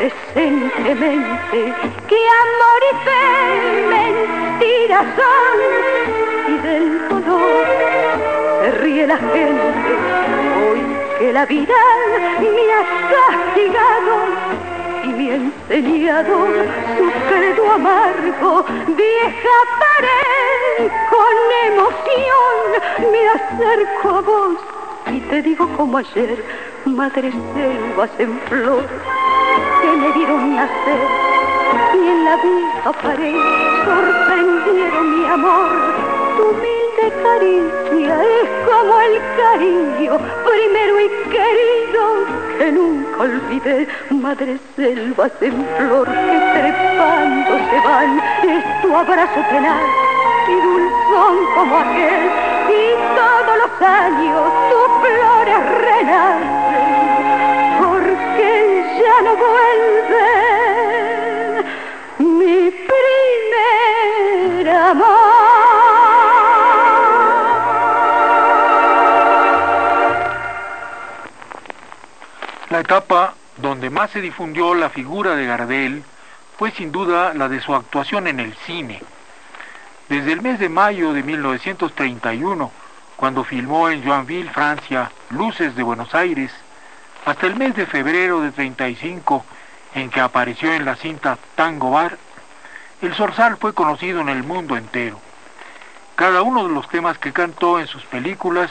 decentemente, 0.00 1.60
que 2.08 2.20
amor 2.42 2.80
y 2.90 2.94
fe 3.04 3.24
mentiras 3.94 5.06
son, 5.16 5.56
y 6.48 6.58
del 6.58 7.08
dolor 7.08 7.64
se 8.60 8.70
ríe 8.80 9.06
la 9.06 9.16
gente, 9.16 9.92
hoy 10.58 10.80
que 11.20 11.32
la 11.32 11.46
vida 11.46 11.80
me 12.40 12.64
ha 12.74 12.82
castigado 13.14 14.14
y 15.04 15.06
me 15.06 15.30
ha 15.30 15.34
enseñado 15.36 16.34
su 16.98 17.06
credo 17.28 17.70
amargo, 17.70 18.64
vieja 18.88 19.56
pared, 19.82 20.90
con 21.10 21.36
emoción 21.72 22.56
me 23.12 23.22
acerco 23.28 24.08
a 24.08 24.20
vos 24.20 24.58
y 25.12 25.20
te 25.20 25.42
digo 25.42 25.68
como 25.76 25.98
ayer, 25.98 26.42
madre 26.86 27.30
selvas 27.54 28.10
en 28.18 28.38
flor, 28.48 28.82
que 29.80 29.96
me 29.96 30.12
dieron 30.12 30.56
nacer 30.56 31.32
y 31.94 32.08
en 32.08 32.24
la 32.24 32.36
vieja 32.36 32.92
pared 33.02 33.34
sorprendieron 33.84 35.18
mi 35.18 35.26
amor. 35.26 35.68
Tu 36.36 36.42
humilde 36.42 37.06
caricia 37.22 38.24
es 38.24 38.48
como 38.68 39.00
el 39.00 39.20
cariño 39.36 40.18
primero 40.44 41.00
y 41.00 41.08
querido 41.30 42.02
que 42.58 42.72
nunca 42.72 43.22
olvidé. 43.22 43.88
Madre 44.10 44.58
selvas 44.76 45.32
en 45.40 45.66
flor 45.76 46.06
que 46.06 46.36
trepando 46.54 47.52
se 47.70 47.88
van, 47.88 48.22
es 48.42 48.82
tu 48.82 48.96
abrazo 48.96 49.40
tenaz 49.50 49.82
y 50.48 50.54
dulzón 50.54 51.36
como 51.54 51.78
aquel 51.78 52.52
y 52.68 52.94
todos 53.16 53.56
los 53.58 53.88
años 53.88 54.52
flores 55.00 55.80
renacen 55.80 56.61
porque 56.61 56.61
no 59.20 59.36
vuelve 59.36 60.24
mi 62.18 62.70
primer 62.70 64.68
amor. 64.68 65.32
La 72.70 72.80
etapa 72.80 73.34
donde 73.58 73.90
más 73.90 74.10
se 74.10 74.20
difundió 74.20 74.74
la 74.74 74.88
figura 74.88 75.36
de 75.36 75.46
Gardel 75.46 76.02
fue 76.56 76.70
sin 76.70 76.90
duda 76.90 77.34
la 77.34 77.48
de 77.48 77.60
su 77.60 77.74
actuación 77.74 78.26
en 78.26 78.40
el 78.40 78.54
cine. 78.54 79.02
Desde 80.08 80.32
el 80.32 80.42
mes 80.42 80.58
de 80.58 80.68
mayo 80.68 81.12
de 81.12 81.22
1931, 81.22 82.70
cuando 83.16 83.44
filmó 83.44 83.88
en 83.88 84.04
Joinville, 84.04 84.50
Francia, 84.50 85.10
Luces 85.30 85.76
de 85.76 85.82
Buenos 85.82 86.14
Aires, 86.14 86.50
hasta 87.24 87.46
el 87.46 87.56
mes 87.56 87.74
de 87.76 87.86
febrero 87.86 88.40
de 88.40 88.50
35, 88.50 89.44
en 89.94 90.10
que 90.10 90.20
apareció 90.20 90.72
en 90.72 90.84
la 90.84 90.96
cinta 90.96 91.38
Tango 91.54 91.90
Bar, 91.90 92.18
el 93.00 93.14
Zorzal 93.14 93.56
fue 93.56 93.74
conocido 93.74 94.20
en 94.20 94.28
el 94.28 94.42
mundo 94.42 94.76
entero. 94.76 95.20
Cada 96.16 96.42
uno 96.42 96.66
de 96.66 96.74
los 96.74 96.88
temas 96.88 97.18
que 97.18 97.32
cantó 97.32 97.80
en 97.80 97.86
sus 97.86 98.04
películas 98.04 98.70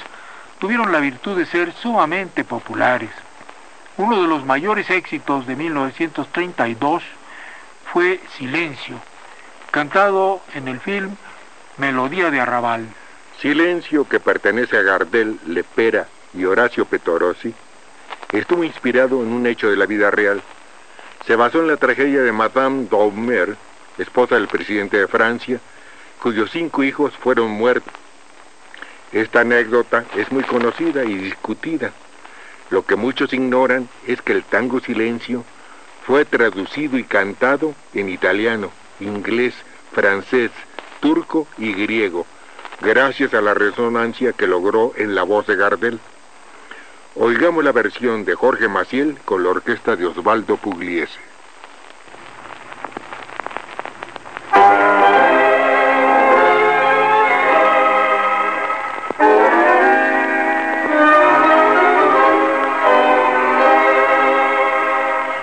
tuvieron 0.59 0.91
la 0.91 0.99
virtud 0.99 1.37
de 1.37 1.45
ser 1.45 1.73
sumamente 1.73 2.43
populares. 2.43 3.09
Uno 3.97 4.21
de 4.21 4.27
los 4.27 4.45
mayores 4.45 4.89
éxitos 4.89 5.47
de 5.47 5.55
1932 5.55 7.03
fue 7.91 8.21
Silencio, 8.37 8.95
cantado 9.71 10.41
en 10.53 10.67
el 10.67 10.79
film 10.79 11.15
Melodía 11.77 12.31
de 12.31 12.39
Arrabal. 12.39 12.87
Silencio, 13.39 14.07
que 14.07 14.19
pertenece 14.19 14.77
a 14.77 14.81
Gardel, 14.81 15.39
Lepera 15.45 16.07
y 16.33 16.45
Horacio 16.45 16.85
Petorossi, 16.85 17.53
estuvo 18.31 18.63
inspirado 18.63 19.21
en 19.21 19.31
un 19.31 19.45
hecho 19.45 19.69
de 19.69 19.77
la 19.77 19.85
vida 19.85 20.11
real. 20.11 20.41
Se 21.25 21.35
basó 21.35 21.59
en 21.61 21.67
la 21.67 21.77
tragedia 21.77 22.21
de 22.21 22.31
Madame 22.31 22.87
Daumer, 22.89 23.55
esposa 23.97 24.35
del 24.35 24.47
presidente 24.47 24.97
de 24.97 25.07
Francia, 25.07 25.59
cuyos 26.21 26.51
cinco 26.51 26.83
hijos 26.83 27.13
fueron 27.17 27.51
muertos. 27.51 27.93
Esta 29.11 29.41
anécdota 29.41 30.05
es 30.15 30.31
muy 30.31 30.43
conocida 30.43 31.03
y 31.03 31.15
discutida. 31.15 31.91
Lo 32.69 32.85
que 32.85 32.95
muchos 32.95 33.33
ignoran 33.33 33.89
es 34.07 34.21
que 34.21 34.31
el 34.31 34.43
tango 34.43 34.79
Silencio 34.79 35.43
fue 36.05 36.23
traducido 36.25 36.97
y 36.97 37.03
cantado 37.03 37.75
en 37.93 38.07
italiano, 38.07 38.71
inglés, 38.99 39.53
francés, 39.91 40.51
turco 41.01 41.47
y 41.57 41.73
griego, 41.73 42.25
gracias 42.79 43.33
a 43.33 43.41
la 43.41 43.53
resonancia 43.53 44.31
que 44.33 44.47
logró 44.47 44.93
en 44.95 45.15
la 45.15 45.23
voz 45.23 45.47
de 45.47 45.57
Gardel. 45.57 45.99
Oigamos 47.15 47.61
la 47.61 47.73
versión 47.73 48.23
de 48.23 48.35
Jorge 48.35 48.69
Maciel 48.69 49.17
con 49.25 49.43
la 49.43 49.49
orquesta 49.49 49.97
de 49.97 50.05
Osvaldo 50.05 50.55
Pugliese. 50.55 51.19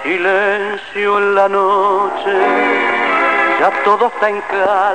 Silencio 0.03 1.19
en 1.19 1.35
la 1.35 1.49
noche, 1.51 2.33
ya 3.61 3.71
todo 3.85 4.07
está 4.07 4.31
en 4.31 4.41
calma, 4.41 4.91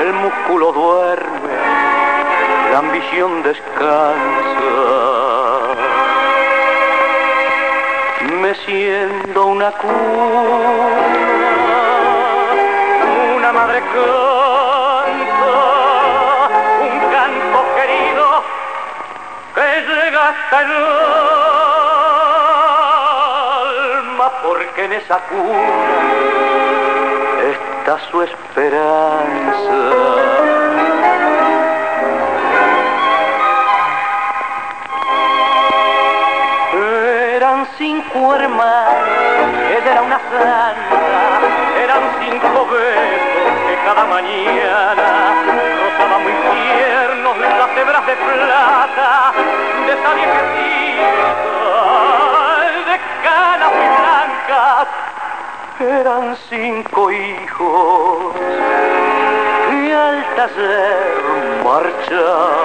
el 0.00 0.14
músculo 0.14 0.72
duerme, 0.72 1.54
la 2.72 2.78
ambición 2.78 3.42
descansa. 3.42 5.17
Me 8.48 8.54
siento 8.64 9.44
una 9.44 9.70
cuna, 9.72 9.92
una 13.36 13.52
madre 13.52 13.80
canta, 13.80 15.52
un 16.80 16.98
canto 17.12 17.58
querido 17.76 18.26
que 19.54 19.66
llega 19.82 20.28
hasta 20.30 20.56
el 20.62 20.70
alma, 23.98 24.28
porque 24.42 24.80
en 24.86 24.92
esa 24.94 25.18
cuna 25.28 26.00
está 27.52 27.98
su 28.10 28.22
esperanza. 28.22 29.58
Cinco 38.18 38.34
hermanos, 38.34 39.08
ella 39.70 39.92
era 39.92 40.02
una 40.02 40.18
santa, 40.18 40.74
eran 41.80 42.02
cinco 42.18 42.66
besos 42.66 43.54
que 43.68 43.74
cada 43.84 44.04
mañana 44.06 45.34
rozaba 45.82 46.18
muy 46.18 46.32
tiernos 46.32 47.38
las 47.38 47.76
hebras 47.76 48.06
de 48.06 48.16
plata 48.16 49.32
de 49.86 49.92
esa 49.92 50.14
viejecita 50.14 51.68
de 52.90 52.96
canas 53.22 53.70
muy 53.76 53.88
blancas. 53.98 54.88
Eran 55.78 56.36
cinco 56.50 57.12
hijos 57.12 58.34
y 59.70 59.92
al 59.92 60.24
taller 60.34 61.22
marchaba. 61.62 62.57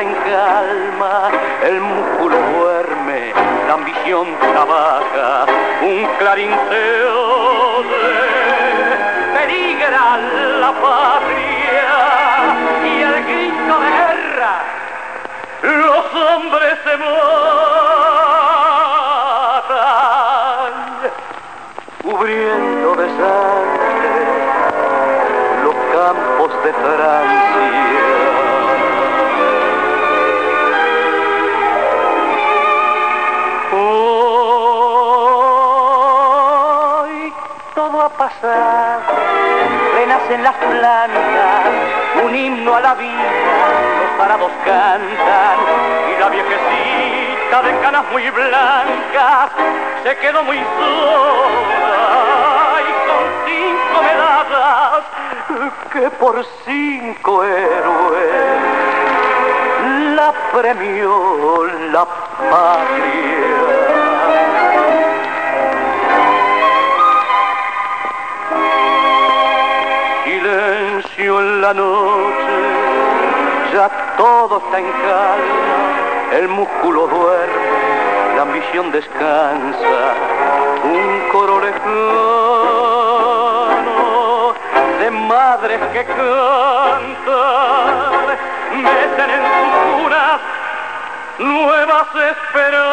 En 0.00 0.14
calma, 0.14 1.30
el 1.62 1.80
músculo 1.80 2.36
duerme, 2.36 3.32
la 3.66 3.74
ambición 3.74 4.26
trabaja, 4.38 5.44
un 5.82 6.06
clarinteo 6.18 7.82
de 7.82 9.36
peligra 9.36 10.16
la 10.60 10.72
patria 10.72 11.94
y 12.84 13.02
el 13.02 13.24
grito 13.24 13.80
de 13.80 13.90
guerra, 13.90 14.54
los 15.62 16.06
hombres 16.14 16.74
se 16.84 16.96
matan, 16.96 17.12
cubriendo 22.02 22.94
de 22.94 23.08
sangre 23.08 24.14
los 25.64 25.74
campos 25.92 26.50
de 26.64 26.72
Francia. 26.72 28.21
Pasado, 38.22 39.02
renacen 39.96 40.44
las 40.44 40.54
plantas, 40.54 41.70
un 42.22 42.36
himno 42.36 42.76
a 42.76 42.80
la 42.80 42.94
vida, 42.94 43.32
los 44.00 44.10
parados 44.16 44.52
cantan 44.64 45.58
y 46.08 46.20
la 46.20 46.28
viejecita 46.28 47.62
de 47.62 47.80
canas 47.80 48.04
muy 48.12 48.30
blancas 48.30 49.50
se 50.04 50.16
quedó 50.18 50.44
muy 50.44 50.56
sola 50.78 51.72
y 52.86 52.92
con 53.08 53.24
cinco 53.44 54.02
medallas 54.04 55.02
que 55.92 56.10
por 56.10 56.46
cinco 56.64 57.42
héroes 57.42 58.62
la 60.14 60.32
premió 60.52 61.66
la 61.90 62.04
patria. 62.50 63.81
En 71.18 71.60
la 71.60 71.74
noche, 71.74 72.46
ya 73.72 73.88
todo 74.16 74.58
está 74.58 74.78
en 74.78 74.90
calma, 74.90 76.32
el 76.32 76.48
músculo 76.48 77.06
duerme, 77.06 78.34
la 78.36 78.42
ambición 78.42 78.90
descansa, 78.90 80.14
un 80.84 81.28
coro 81.30 81.60
lejano 81.60 81.82
de 85.00 85.10
madres 85.10 85.80
que 85.92 86.04
cantan, 86.04 86.26
meten 88.72 89.30
en 89.30 89.42
sus 89.52 89.74
cunas 90.02 90.40
nuevas 91.38 92.06
esperanzas, 92.14 92.92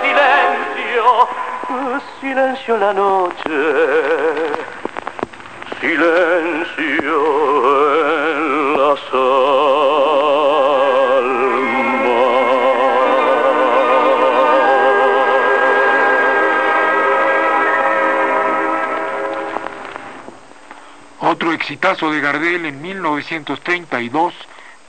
silencio, 0.00 1.28
silencio 2.20 2.74
en 2.74 2.80
la 2.80 2.92
noche, 2.92 3.50
silencio 5.80 7.16
en 7.88 8.76
las 8.76 9.00
Otro 21.20 21.52
exitazo 21.52 22.10
de 22.10 22.20
Gardel 22.20 22.66
en 22.66 22.82
1932 22.82 24.34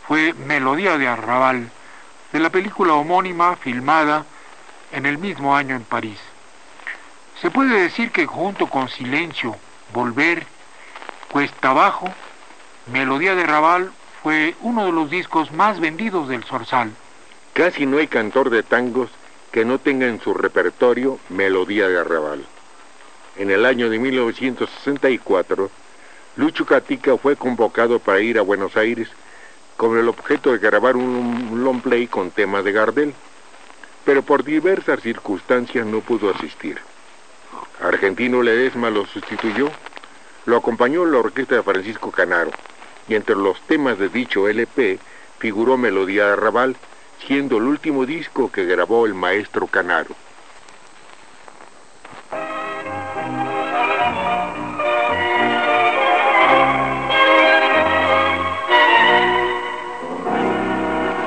fue 0.05 0.33
Melodía 0.33 0.97
de 0.97 1.07
Arrabal, 1.07 1.69
de 2.33 2.39
la 2.39 2.49
película 2.49 2.93
homónima 2.93 3.55
filmada 3.55 4.25
en 4.91 5.05
el 5.05 5.17
mismo 5.17 5.55
año 5.55 5.75
en 5.75 5.83
París. 5.83 6.19
Se 7.43 7.51
puede 7.51 7.81
decir 7.81 8.11
que 8.11 8.25
junto 8.25 8.67
con 8.67 8.87
Silencio, 8.87 9.57
Volver, 9.93 10.45
Cuesta 11.29 11.71
Abajo, 11.71 12.09
Melodía 12.89 13.35
de 13.35 13.43
Arrabal 13.43 13.91
fue 14.21 14.55
uno 14.61 14.85
de 14.85 14.93
los 14.93 15.09
discos 15.09 15.51
más 15.51 15.81
vendidos 15.81 16.29
del 16.29 16.45
Zorzal. 16.45 16.93
Casi 17.51 17.85
no 17.85 17.97
hay 17.97 18.07
cantor 18.07 18.49
de 18.49 18.63
tangos 18.63 19.09
que 19.51 19.65
no 19.65 19.77
tenga 19.77 20.07
en 20.07 20.21
su 20.21 20.33
repertorio 20.33 21.19
Melodía 21.27 21.89
de 21.89 21.99
Arrabal. 21.99 22.45
En 23.35 23.51
el 23.51 23.65
año 23.65 23.89
de 23.89 23.99
1964, 23.99 25.69
Lucho 26.37 26.65
Catica 26.65 27.17
fue 27.17 27.35
convocado 27.35 27.99
para 27.99 28.21
ir 28.21 28.39
a 28.39 28.41
Buenos 28.41 28.77
Aires 28.77 29.09
con 29.75 29.97
el 29.97 30.07
objeto 30.07 30.53
de 30.53 30.59
grabar 30.59 30.95
un 30.95 31.61
long 31.61 31.81
play 31.81 32.07
con 32.07 32.31
temas 32.31 32.63
de 32.63 32.71
Gardel, 32.71 33.13
pero 34.05 34.21
por 34.21 34.45
diversas 34.45 35.01
circunstancias 35.01 35.85
no 35.85 35.99
pudo 35.99 36.33
asistir. 36.33 36.79
Argentino 37.83 38.41
Ledesma 38.41 38.89
lo 38.89 39.05
sustituyó, 39.05 39.69
lo 40.45 40.55
acompañó 40.55 41.05
la 41.05 41.19
orquesta 41.19 41.55
de 41.55 41.63
Francisco 41.63 42.11
Canaro, 42.11 42.51
y 43.09 43.15
entre 43.15 43.35
los 43.35 43.59
temas 43.67 43.99
de 43.99 44.07
dicho 44.07 44.47
LP 44.47 44.99
figuró 45.37 45.77
Melodía 45.77 46.27
de 46.27 46.31
Arrabal, 46.31 46.77
siendo 47.27 47.57
el 47.57 47.63
último 47.63 48.05
disco 48.05 48.49
que 48.49 48.63
grabó 48.65 49.05
el 49.05 49.13
maestro 49.13 49.67
Canaro. 49.67 50.15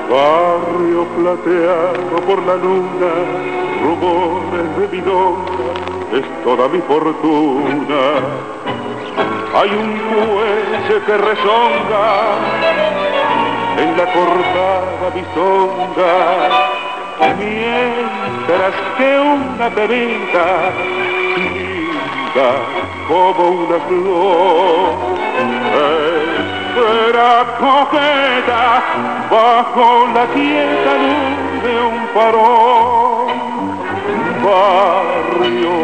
Barrio 0.09 1.07
plateado 1.17 2.21
por 2.25 2.41
la 2.43 2.55
luna, 2.55 3.13
rumores 3.83 4.77
de 4.77 4.87
milonga, 4.97 5.96
es 6.13 6.43
toda 6.43 6.67
mi 6.67 6.79
fortuna. 6.81 8.01
Hay 9.55 9.69
un 9.69 9.99
juez 10.09 11.03
que 11.05 11.17
rezonga 11.17 12.07
en 13.77 13.97
la 13.97 14.05
cortada 14.13 15.09
bisonga, 15.13 16.15
mientras 17.37 18.73
que 18.97 19.19
una 19.19 19.69
perita 19.69 20.71
linda 21.35 22.49
como 23.07 23.49
una 23.49 23.79
flor 23.87 25.17
espera 26.77 27.45
coqueta 27.59 28.83
bajo 29.29 30.07
la 30.13 30.25
quieta 30.27 30.93
luz 31.01 31.63
de 31.63 31.73
un 31.81 32.07
farol. 32.13 33.16
Barrio, 34.43 35.75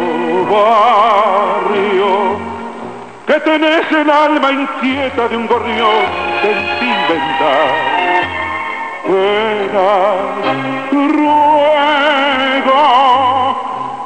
barrio, 0.50 2.10
que 3.26 3.40
tenés 3.40 3.92
el 3.92 4.10
alma 4.10 4.52
inquieta 4.52 5.28
de 5.28 5.36
un 5.36 5.46
gorrión 5.46 6.04
sin 6.42 6.58
inventar. 6.88 7.74
Penas, 9.04 10.16
ruego, 11.12 12.82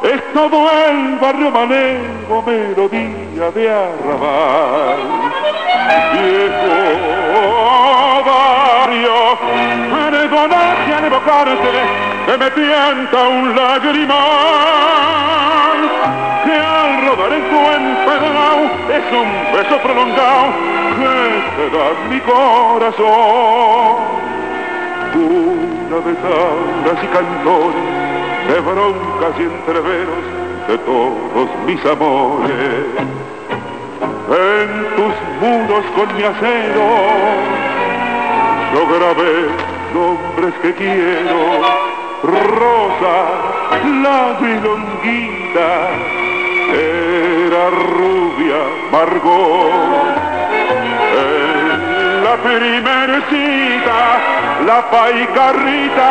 es 0.02 0.20
todo 0.32 0.70
el 0.88 1.16
barrio 1.16 1.50
manejo, 1.50 2.42
melodía 2.46 3.50
de 3.54 3.70
arrabal 3.70 5.18
viejo 6.12 6.78
barrio, 8.26 9.16
perdonaje 10.10 10.94
al 10.94 11.04
evocarte 11.04 12.07
que 12.28 12.36
me 12.36 12.50
pianta 12.50 13.26
un 13.26 13.56
lagrimal, 13.56 14.18
que 16.44 16.52
al 16.52 17.06
rodar 17.06 17.32
en 17.32 17.44
tu 17.48 17.56
empedrado 17.80 18.64
es 18.96 19.04
un 19.16 19.28
beso 19.54 19.76
prolongado 19.82 20.48
que 20.98 21.14
te 21.56 21.64
da 21.74 21.86
mi 22.10 22.20
corazón. 22.20 23.96
Una 25.14 25.98
de 26.04 26.12
y 27.02 27.08
cantores, 27.16 27.86
de 28.46 28.56
broncas 28.60 29.34
y 29.38 29.42
entreveros 29.44 30.24
de 30.68 30.76
todos 30.84 31.48
mis 31.64 31.82
amores 31.86 33.08
en 34.28 34.68
tus 34.96 35.14
muros 35.40 35.84
con 35.96 36.08
mi 36.14 36.22
acero 36.22 36.88
yo 38.74 38.86
grabé 38.86 39.32
nombres 39.94 40.54
que 40.60 40.74
quiero. 40.74 41.97
Rosa, 42.22 43.18
la 44.02 44.36
milonguita, 44.40 45.70
era 46.72 47.70
rubia 47.70 48.60
Margot. 48.90 50.16
En 51.14 52.24
la 52.24 52.36
primera 52.36 53.20
cita, 53.30 54.00
la 54.66 54.90
paicarrita 54.90 56.08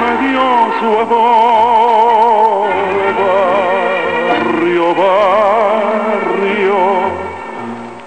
me 0.00 0.10
dio 0.26 0.46
su 0.80 0.88
amor. 1.00 2.70
Barrio, 4.28 4.86
barrio, 4.94 6.80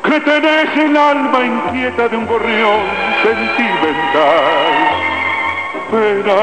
que 0.04 0.20
tenés 0.22 0.70
el 0.76 0.98
alma 0.98 1.40
inquieta 1.46 2.08
de 2.08 2.18
un 2.18 2.26
gorrión 2.26 2.80
sentimental. 3.22 5.17
Ruego, 5.90 6.36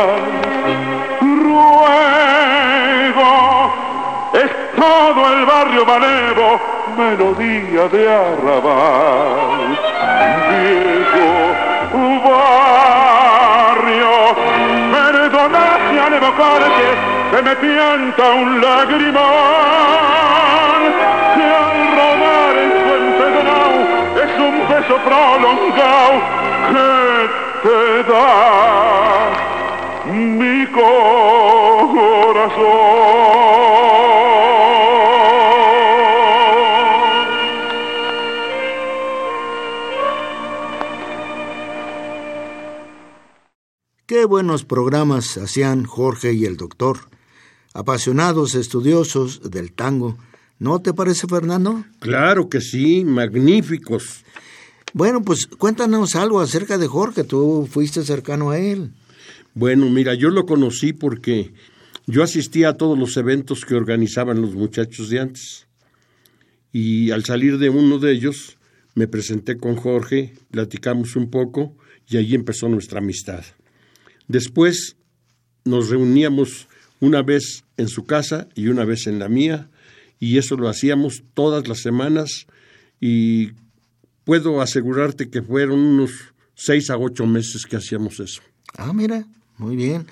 es 4.33 4.50
todo 4.74 5.33
el 5.35 5.44
barrio 5.44 5.85
malevo, 5.85 6.61
melodía 6.96 7.88
de 7.88 8.09
arrabal. 8.11 9.78
Viejo 10.48 11.28
barrio, 12.24 14.12
perdona 14.92 15.64
si 15.90 15.98
al 15.98 16.14
evocarte 16.14 16.88
se 17.30 17.42
me 17.42 17.54
pianta 17.57 18.24
un 18.30 18.61
lagrimón, 18.62 19.22
que 21.35 21.44
al 21.44 21.78
rodar 21.96 22.54
en 22.64 22.70
su 22.80 22.94
es 24.22 24.33
un 24.38 24.54
beso 24.68 24.96
prolongado 25.04 26.43
que 27.64 27.70
te 27.70 28.03
da 28.12 29.33
mi 30.12 30.66
corazón. 30.66 31.14
Qué 44.07 44.27
buenos 44.27 44.64
programas 44.64 45.38
hacían 45.38 45.85
Jorge 45.85 46.35
y 46.35 46.44
el 46.44 46.59
doctor. 46.59 46.98
Apasionados 47.72 48.55
estudiosos 48.55 49.50
del 49.50 49.72
tango. 49.72 50.18
¿No 50.59 50.83
te 50.83 50.92
parece, 50.92 51.27
Fernando? 51.27 51.83
Claro 51.98 52.50
que 52.50 52.61
sí, 52.61 53.05
magníficos. 53.05 54.24
Bueno, 54.94 55.22
pues 55.24 55.46
cuéntanos 55.46 56.14
algo 56.14 56.40
acerca 56.40 56.78
de 56.78 56.87
Jorge. 56.87 57.24
Tú 57.24 57.68
fuiste 57.68 58.04
cercano 58.04 58.50
a 58.50 58.61
él. 58.61 58.92
Bueno, 59.52 59.90
mira, 59.90 60.14
yo 60.14 60.30
lo 60.30 60.46
conocí 60.46 60.92
porque 60.92 61.52
yo 62.07 62.22
asistía 62.22 62.68
a 62.68 62.76
todos 62.76 62.96
los 62.96 63.16
eventos 63.16 63.64
que 63.64 63.74
organizaban 63.74 64.40
los 64.40 64.54
muchachos 64.54 65.11
de 65.11 65.18
antes. 65.18 65.66
Y 66.72 67.11
al 67.11 67.24
salir 67.24 67.59
de 67.59 67.70
uno 67.70 67.98
de 67.98 68.12
ellos, 68.12 68.57
me 68.94 69.09
presenté 69.09 69.57
con 69.57 69.74
Jorge, 69.74 70.35
platicamos 70.52 71.16
un 71.16 71.28
poco 71.28 71.76
y 72.09 72.16
allí 72.16 72.37
empezó 72.37 72.68
nuestra 72.68 73.00
amistad. 73.00 73.44
Después 74.28 74.96
nos 75.64 75.88
reuníamos 75.88 76.68
una 77.00 77.22
vez 77.22 77.64
en 77.76 77.88
su 77.88 78.04
casa 78.04 78.48
y 78.54 78.68
una 78.68 78.85
vez 78.85 79.09
en 79.09 79.18
la 79.18 79.28
mía, 79.28 79.70
y 80.20 80.38
eso 80.38 80.57
lo 80.57 80.68
hacíamos 80.68 81.24
todas 81.35 81.66
las 81.66 81.80
semanas 81.80 82.46
y 83.00 83.50
puedo 84.24 84.60
asegurarte 84.60 85.30
que 85.30 85.42
fueron 85.42 85.78
unos 85.78 86.34
seis 86.54 86.90
a 86.90 86.98
ocho 86.98 87.26
meses 87.26 87.66
que 87.66 87.76
hacíamos 87.76 88.20
eso. 88.20 88.42
Ah, 88.76 88.92
mira, 88.92 89.26
muy 89.58 89.76
bien. 89.76 90.06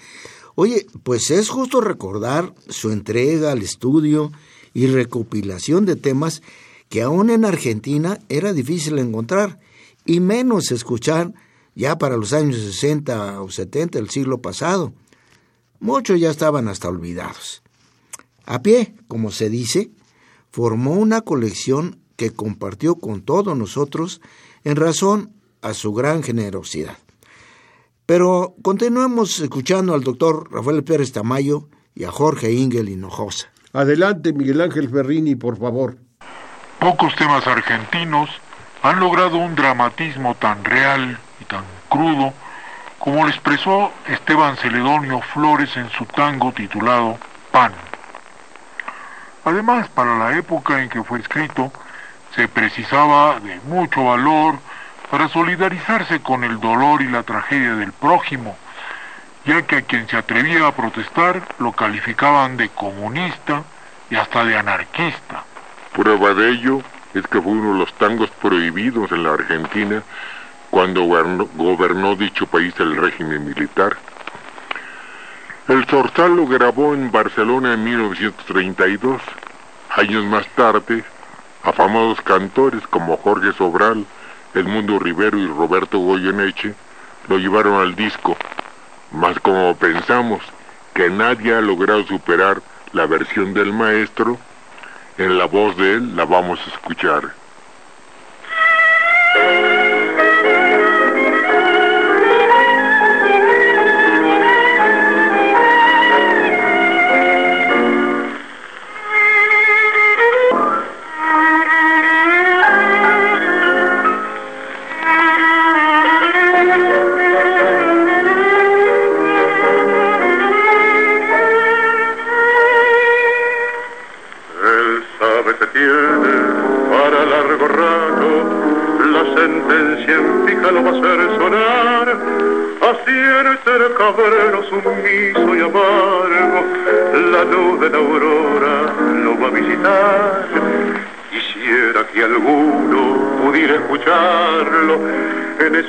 Oye, 0.55 0.87
pues 1.03 1.31
es 1.31 1.49
justo 1.49 1.81
recordar 1.81 2.55
su 2.69 2.91
entrega 2.91 3.53
al 3.53 3.63
estudio 3.63 4.31
y 4.75 4.87
recopilación 4.87 5.87
de 5.87 5.97
temas 5.97 6.43
que 6.89 7.03
aún 7.03 7.31
en 7.31 7.45
Argentina 7.45 8.21
era 8.29 8.53
difícil 8.53 8.99
encontrar, 8.99 9.59
y 10.05 10.21
menos 10.21 10.73
escuchar 10.73 11.33
ya 11.75 11.97
para 11.97 12.19
los 12.19 12.35
años 12.35 12.57
60 12.57 13.41
o 13.41 13.51
70 13.51 13.99
del 13.99 14.11
siglo 14.11 14.43
pasado. 14.43 14.93
Muchos 15.81 16.21
ya 16.21 16.31
estaban 16.31 16.69
hasta 16.69 16.89
olvidados. 16.89 17.63
A 18.45 18.61
pie, 18.63 18.95
como 19.09 19.31
se 19.31 19.49
dice, 19.49 19.91
formó 20.51 20.93
una 20.93 21.23
colección 21.23 22.02
que 22.23 22.31
compartió 22.31 22.95
con 22.95 23.23
todos 23.23 23.57
nosotros 23.59 24.21
en 24.63 24.77
razón 24.77 25.33
a 25.61 25.75
su 25.75 25.93
gran 25.93 26.23
generosidad. 26.23 26.97
Pero 28.07 28.55
continuemos 28.63 29.41
escuchando 29.41 29.93
al 29.93 30.05
doctor 30.05 30.49
Rafael 30.53 30.85
Pérez 30.85 31.11
Tamayo 31.11 31.69
y 31.97 32.05
a 32.05 32.13
Jorge 32.13 32.53
Ingel 32.53 32.91
Hinojosa. 32.91 33.49
Adelante, 33.73 34.33
Miguel 34.33 34.61
Ángel 34.61 34.89
Ferrini, 34.89 35.35
por 35.35 35.59
favor. 35.59 35.97
Pocos 36.79 37.13
temas 37.17 37.45
argentinos 37.45 38.31
han 38.85 39.01
logrado 39.01 39.39
un 39.39 39.57
dramatismo 39.57 40.37
tan 40.37 40.65
real 40.65 41.19
y 41.41 41.45
tan 41.47 41.65
crudo 41.89 42.33
como 43.01 43.25
lo 43.25 43.31
expresó 43.31 43.91
Esteban 44.07 44.57
Celedonio 44.59 45.21
Flores 45.35 45.77
en 45.77 45.91
su 45.91 46.05
tango 46.05 46.53
titulado 46.53 47.19
Pan. 47.51 47.73
Además, 49.45 49.89
para 49.89 50.17
la 50.19 50.39
época 50.39 50.81
en 50.81 50.89
que 50.89 51.03
fue 51.03 51.19
escrito, 51.19 51.73
se 52.35 52.49
precisaba 52.49 53.41
de 53.41 53.61
mucho 53.65 54.05
valor 54.05 54.59
para 55.11 55.29
solidarizarse 55.29 56.21
con 56.21 56.45
el 56.45 56.59
dolor 56.61 57.03
y 57.03 57.09
la 57.09 57.23
tragedia 57.23 57.75
del 57.75 57.93
prójimo, 57.93 58.57
ya 59.45 59.63
que 59.63 59.77
a 59.77 59.83
quien 59.83 60.09
se 60.09 60.17
atrevía 60.17 60.67
a 60.67 60.73
protestar 60.73 61.43
lo 61.59 61.73
calificaban 61.73 62.57
de 62.57 62.71
comunista 62.71 63.63
y 64.11 64.17
hasta 64.17 64.45
de 64.45 64.57
anarquista. 64.57 65.45
Prueba 65.93 66.33
de 66.33 66.51
ello 66.51 66.83
es 67.15 67.27
que 67.27 67.41
fue 67.41 67.53
uno 67.53 67.75
de 67.75 67.79
los 67.81 67.93
tangos 67.95 68.31
prohibidos 68.31 69.13
en 69.13 69.25
la 69.25 69.35
Argentina 69.35 70.03
cuando 70.71 71.03
gobernó, 71.05 72.17
dicho 72.17 72.47
país 72.47 72.73
el 72.79 72.97
régimen 72.97 73.47
militar. 73.47 73.95
El 75.69 75.85
Zorzal 75.85 76.35
lo 76.35 76.47
grabó 76.47 76.95
en 76.95 77.13
Barcelona 77.13 77.75
en 77.75 77.85
1932. 77.85 79.21
Años 79.91 80.25
más 80.25 80.47
tarde, 80.57 81.05
afamados 81.63 82.21
cantores 82.23 82.87
como 82.89 83.17
Jorge 83.17 83.53
Sobral, 83.53 84.05
Edmundo 84.55 84.99
Rivero 84.99 85.39
y 85.39 85.47
Roberto 85.47 85.99
Goyeneche 85.99 86.75
lo 87.29 87.39
llevaron 87.39 87.81
al 87.81 87.95
disco. 87.95 88.37
Mas 89.13 89.39
como 89.41 89.77
pensamos 89.77 90.43
que 90.95 91.11
nadie 91.11 91.55
ha 91.55 91.61
logrado 91.61 92.05
superar 92.05 92.63
la 92.93 93.07
versión 93.07 93.55
del 93.55 93.73
maestro, 93.73 94.39
en 95.19 95.39
la 95.39 95.47
voz 95.47 95.77
de 95.77 95.95
él 95.95 96.17
la 96.17 96.25
vamos 96.25 96.59
a 96.67 96.71
escuchar. 96.71 97.42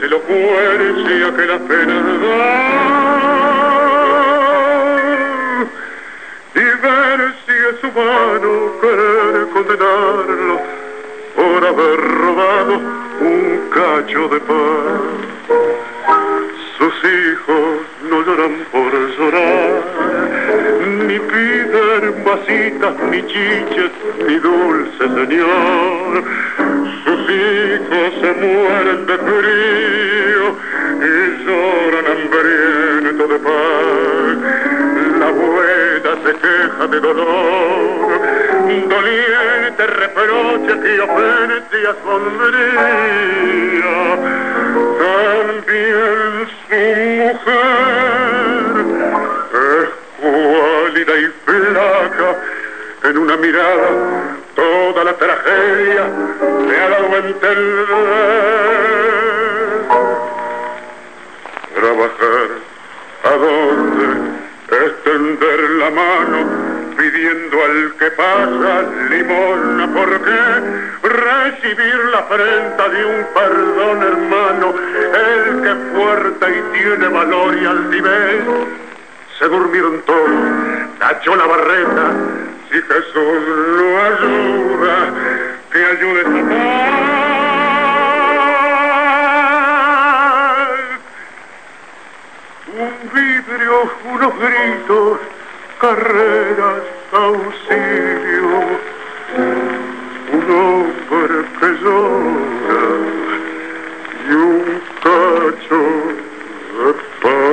Elocuencia 0.04 1.34
que 1.36 1.45
la 1.45 1.60
pena 1.60 1.95
da 2.24 2.93
y 6.56 6.58
ver 6.60 7.34
si 7.45 7.54
es 7.70 7.84
humano 7.84 8.51
querer 8.82 9.47
condenarlo 9.54 10.56
por 11.36 11.66
haber 11.66 11.99
robado 12.20 12.74
un 13.22 13.70
cacho 13.74 14.28
de 14.28 14.39
pan. 14.41 15.01
Sus 16.78 16.95
hijos 17.10 17.74
no 18.10 18.22
lloran 18.26 18.56
por 18.74 18.91
llorar, 19.18 19.84
ni 21.08 21.18
piden 21.18 22.24
vasitas, 22.26 22.95
ni 23.10 23.22
chiches, 23.26 23.91
ni 24.28 24.36
dulce 24.36 24.99
señor. 24.99 26.24
Sus 27.06 27.22
hijos 27.30 28.14
se 28.22 28.34
mueren 28.34 29.06
de 29.06 29.18
frío 29.18 29.93
y 31.04 31.06
lloran 31.45 32.06
hambrientos 32.06 33.30
de 33.30 33.39
paz. 33.39 34.38
La 35.20 35.28
abuela 35.28 36.12
se 36.24 36.32
queja 36.34 36.88
de 36.88 36.99
dolor, 36.99 38.22
doliente 38.88 39.88
reproche 39.88 40.80
que 40.82 41.01
ofende 41.01 41.74
y 41.74 41.76
sombría. 42.04 43.95
También 45.04 46.32
su 46.70 46.84
mujer 47.20 48.74
es 49.54 49.89
y 50.95 50.97
flaca 51.45 52.30
en 53.04 53.16
una 53.18 53.36
mirada 53.38 53.89
toda 54.56 55.04
la 55.04 55.14
tragedia 55.18 56.06
me 56.68 56.76
ha 56.78 56.89
dado 56.89 57.14
a 57.14 57.18
entender. 57.18 59.23
La 65.56 65.91
mano 65.91 66.93
pidiendo 66.97 67.64
al 67.64 67.93
que 67.99 68.10
pasa 68.12 68.84
limosna, 69.12 69.88
¿por 69.93 70.10
qué? 70.24 71.08
Recibir 71.08 72.06
la 72.12 72.20
afrenta 72.20 72.89
de 72.89 73.06
un 73.06 73.24
perdón 73.36 74.01
hermano, 74.01 74.74
el 75.14 75.62
que 75.62 75.76
fuerte 75.93 76.45
y 76.58 76.62
tiene 76.74 77.08
valor 77.08 77.56
y 77.56 77.66
altivez. 77.66 78.45
Se 79.38 79.45
durmieron 79.47 80.01
todos, 80.08 80.32
tachó 80.97 81.36
la 81.36 81.45
barreta, 81.45 82.14
si 82.72 82.82
Jesús 82.82 83.43
lo 83.78 84.01
ayuda, 84.06 85.14
que 85.72 85.86
ayude 85.86 86.24
paz. 86.24 87.14
Un 92.76 92.93
vidrio, 93.14 93.91
unos 94.04 94.34
gritos, 94.39 95.20
carreras, 95.84 96.84
auxilio, 97.12 98.60
un 100.32 100.44
hombre 100.50 101.36
y 104.26 104.32
un 104.32 104.82
de 106.78 106.94
paz. 107.22 107.44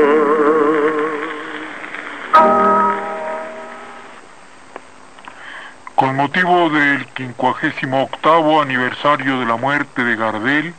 Con 5.97 6.15
motivo 6.15 6.71
del 6.71 7.05
58 7.17 8.63
aniversario 8.63 9.41
de 9.41 9.47
la 9.47 9.57
muerte 9.57 10.05
de 10.05 10.15
Gardel, 10.15 10.73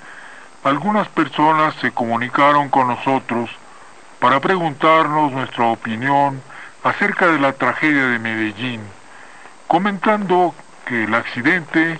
algunas 0.63 1.09
personas 1.09 1.75
se 1.81 1.91
comunicaron 1.91 2.69
con 2.69 2.87
nosotros 2.87 3.49
para 4.21 4.39
preguntarnos 4.39 5.33
nuestra 5.33 5.65
opinión 5.65 6.41
acerca 6.83 7.27
de 7.27 7.39
la 7.39 7.53
tragedia 7.53 8.07
de 8.07 8.19
Medellín, 8.19 8.81
comentando 9.67 10.55
que 10.85 11.03
el 11.03 11.13
accidente 11.13 11.99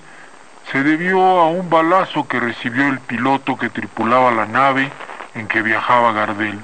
se 0.70 0.82
debió 0.82 1.20
a 1.20 1.48
un 1.48 1.70
balazo 1.70 2.26
que 2.26 2.40
recibió 2.40 2.88
el 2.88 3.00
piloto 3.00 3.56
que 3.56 3.70
tripulaba 3.70 4.30
la 4.32 4.46
nave 4.46 4.90
en 5.34 5.46
que 5.48 5.62
viajaba 5.62 6.12
Gardel. 6.12 6.58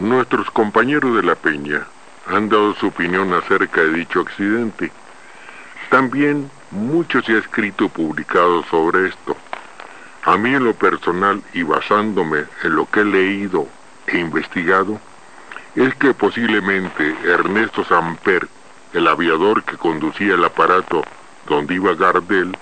Nuestros 0.00 0.50
compañeros 0.50 1.16
de 1.16 1.22
la 1.22 1.34
Peña 1.34 1.86
han 2.26 2.48
dado 2.48 2.74
su 2.74 2.88
opinión 2.88 3.32
acerca 3.32 3.82
de 3.82 3.92
dicho 3.92 4.20
accidente. 4.20 4.90
También 5.90 6.50
mucho 6.70 7.22
se 7.22 7.34
ha 7.34 7.38
escrito 7.38 7.84
y 7.84 7.88
publicado 7.88 8.64
sobre 8.64 9.08
esto. 9.08 9.36
A 10.24 10.36
mí 10.36 10.54
en 10.54 10.64
lo 10.64 10.74
personal 10.74 11.42
y 11.52 11.62
basándome 11.62 12.44
en 12.62 12.74
lo 12.74 12.90
que 12.90 13.00
he 13.00 13.04
leído 13.04 13.68
e 14.06 14.18
investigado, 14.18 14.98
es 15.74 15.94
que 15.96 16.14
posiblemente 16.14 17.16
Ernesto 17.24 17.84
Samper, 17.84 18.48
el 18.92 19.08
aviador 19.08 19.64
que 19.64 19.76
conducía 19.76 20.34
el 20.34 20.44
aparato 20.44 21.02
donde 21.48 21.74
iba 21.74 21.94
Gardel, 21.94 22.56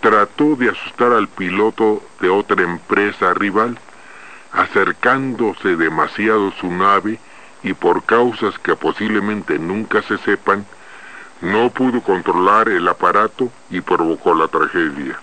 trató 0.00 0.56
de 0.56 0.70
asustar 0.70 1.12
al 1.12 1.28
piloto 1.28 2.02
de 2.20 2.30
otra 2.30 2.62
empresa 2.62 3.34
rival, 3.34 3.78
acercándose 4.52 5.76
demasiado 5.76 6.52
su 6.52 6.70
nave 6.70 7.18
y 7.62 7.74
por 7.74 8.02
causas 8.04 8.58
que 8.58 8.74
posiblemente 8.76 9.58
nunca 9.58 10.02
se 10.02 10.18
sepan, 10.18 10.66
no 11.40 11.70
pudo 11.70 12.00
controlar 12.00 12.68
el 12.68 12.88
aparato 12.88 13.50
y 13.70 13.80
provocó 13.80 14.34
la 14.34 14.48
tragedia. 14.48 15.18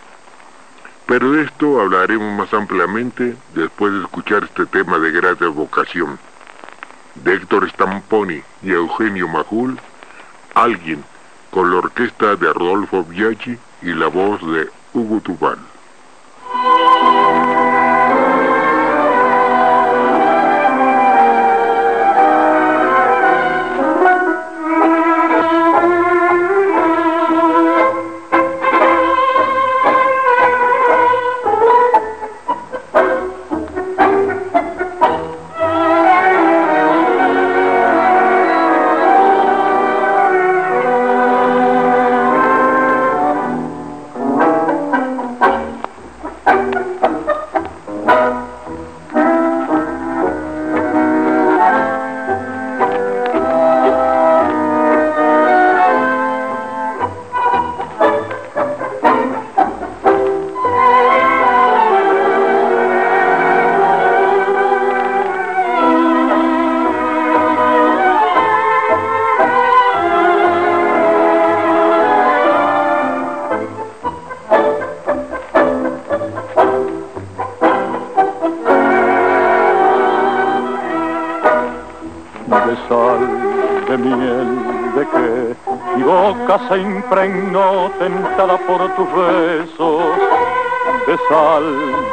Pero 1.06 1.32
de 1.32 1.44
esto 1.44 1.82
hablaremos 1.82 2.38
más 2.38 2.54
ampliamente 2.54 3.36
después 3.56 3.92
de 3.94 4.02
escuchar 4.02 4.44
este 4.44 4.66
tema 4.68 5.00
de 5.00 5.12
gran 5.12 5.38
vocación. 5.56 6.20
De 7.24 7.34
Héctor 7.34 7.70
Stamponi 7.70 8.42
y 8.64 8.72
Eugenio 8.72 9.28
Majul, 9.28 9.78
alguien 10.56 11.04
con 11.52 11.70
la 11.72 11.78
orquesta 11.78 12.36
de 12.36 12.54
Rodolfo 12.54 13.04
Biaggi 13.04 13.58
y 13.82 13.94
la 13.94 14.08
voz 14.08 14.42
de 14.42 14.70
Hugo 14.94 15.20
Tubal. 15.22 15.69
Impregnó 87.10 87.90
tentada 87.98 88.56
por 88.68 88.88
tus 88.96 89.08
besos, 89.16 90.04
de 91.08 91.18
sal, 91.28 91.64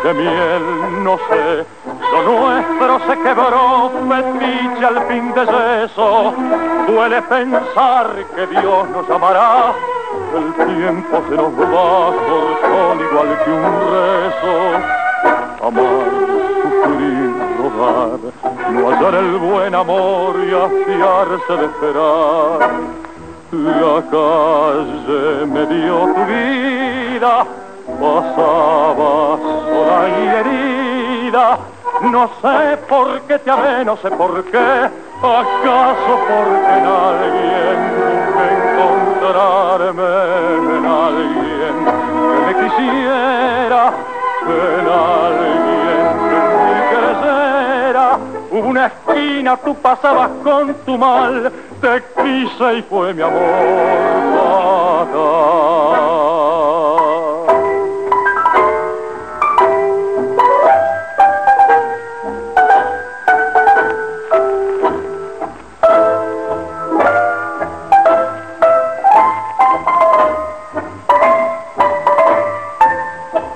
de 0.03 0.14
miel, 0.14 1.05
no 1.05 1.18
sé, 1.28 1.66
lo 2.12 2.22
nuestro 2.22 2.99
se 3.01 3.18
quebró, 3.20 3.90
fetiche 4.09 4.86
al 4.86 5.07
fin 5.07 5.34
de 5.34 5.84
eso, 5.84 6.32
duele 6.86 7.20
pensar 7.22 8.07
que 8.34 8.47
Dios 8.47 8.88
nos 8.88 9.11
amará, 9.11 9.74
el 10.34 10.55
tiempo 10.66 11.22
se 11.28 11.36
nos 11.36 11.53
va 11.53 12.12
cortón 12.28 13.01
igual 13.01 13.38
que 13.44 13.51
un 13.51 13.64
rezo, 13.92 14.55
amar, 15.62 16.09
sufrir, 16.62 17.34
rodar, 17.59 18.20
no 18.72 18.90
hallar 18.90 19.14
el 19.14 19.36
buen 19.36 19.74
amor 19.74 20.36
y 20.38 20.55
afiarse 20.55 21.53
de 21.53 21.66
esperar. 21.66 23.05
La 23.53 24.03
calle 24.11 25.47
me 25.47 25.66
dio 25.66 25.99
tu 26.14 26.24
vida, 26.24 27.47
pasaba 28.01 29.38
sola 29.38 30.09
y 30.09 30.26
herida. 30.26 31.59
No 32.03 32.28
sé 32.42 32.76
por 32.88 33.20
qué 33.22 33.38
te 33.38 33.51
amé, 33.51 33.84
no 33.84 33.97
sé 33.99 34.11
por 34.11 34.42
qué, 34.47 34.59
acaso 34.59 36.12
porque 36.26 36.72
en 36.76 36.86
alguien 36.86 37.78
pude 38.34 38.49
encontrarme 38.74 40.11
en 40.76 40.86
alguien 40.86 41.74
que 42.32 42.38
me 42.47 42.53
quisiera, 42.64 43.92
en 44.42 44.86
alguien 44.88 46.18
que 46.20 46.97
me. 46.97 47.16
Hubo 48.59 48.68
una 48.68 48.86
esquina, 48.86 49.57
tú 49.59 49.74
pasabas 49.76 50.30
con 50.42 50.74
tu 50.86 50.99
mal, 50.99 51.53
te 51.87 52.03
quise 52.20 52.78
y 52.78 52.82
fue 52.82 53.14
mi 53.14 53.22
amor 53.22 53.41
fatal. 54.34 55.37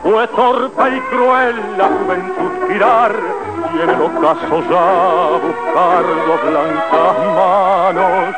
Fue 0.05 0.28
torpe 0.28 0.97
y 0.97 1.01
cruel 1.01 1.57
la 1.76 1.89
juventud 1.89 2.68
girar 2.68 3.49
y 3.75 3.81
en 3.81 3.91
el 3.91 4.03
ocaso 4.03 4.62
ya 4.71 5.39
buscar 5.43 6.05
dos 6.27 6.41
blancas 6.51 7.16
manos. 7.37 8.35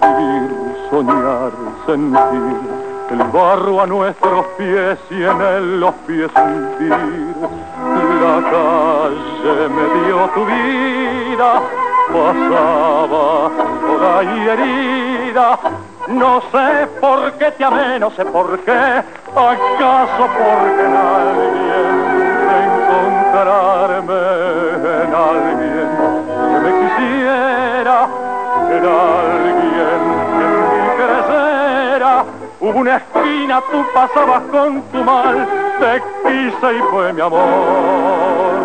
Vivir, 0.00 0.50
soñar, 0.90 1.52
sentir 1.86 2.80
el 3.10 3.22
barro 3.32 3.80
a 3.80 3.86
nuestros 3.86 4.46
pies 4.56 4.98
y 5.10 5.22
en 5.22 5.40
él 5.40 5.80
los 5.80 5.94
pies 6.06 6.30
hundir. 6.36 6.94
La 8.20 8.36
calle 8.50 9.68
me 9.68 9.84
dio 10.04 10.18
tu 10.34 10.44
vida, 10.46 11.50
pasaba 12.12 13.50
toda 13.80 14.22
y 14.22 14.48
herida. 14.48 15.58
No 16.08 16.40
sé 16.52 16.86
por 17.00 17.32
qué 17.32 17.50
te 17.52 17.64
amé, 17.64 17.98
no 17.98 18.10
sé 18.10 18.24
por 18.24 18.58
qué, 18.60 18.72
acaso 18.72 20.28
porque 20.38 20.84
en 20.84 20.96
alguien 20.96 22.10
encontrarme 23.30 24.59
en 28.80 28.94
alguien 29.40 30.02
que 30.36 30.46
mi 30.70 30.86
creciera 30.96 32.24
una 32.60 32.96
esquina 32.96 33.62
tú 33.70 33.84
pasabas 33.92 34.42
con 34.50 34.82
tu 34.90 35.04
mal, 35.04 35.48
te 35.78 36.02
quise 36.22 36.76
y 36.76 36.80
fue 36.90 37.12
mi 37.12 37.20
amor. 37.20 38.60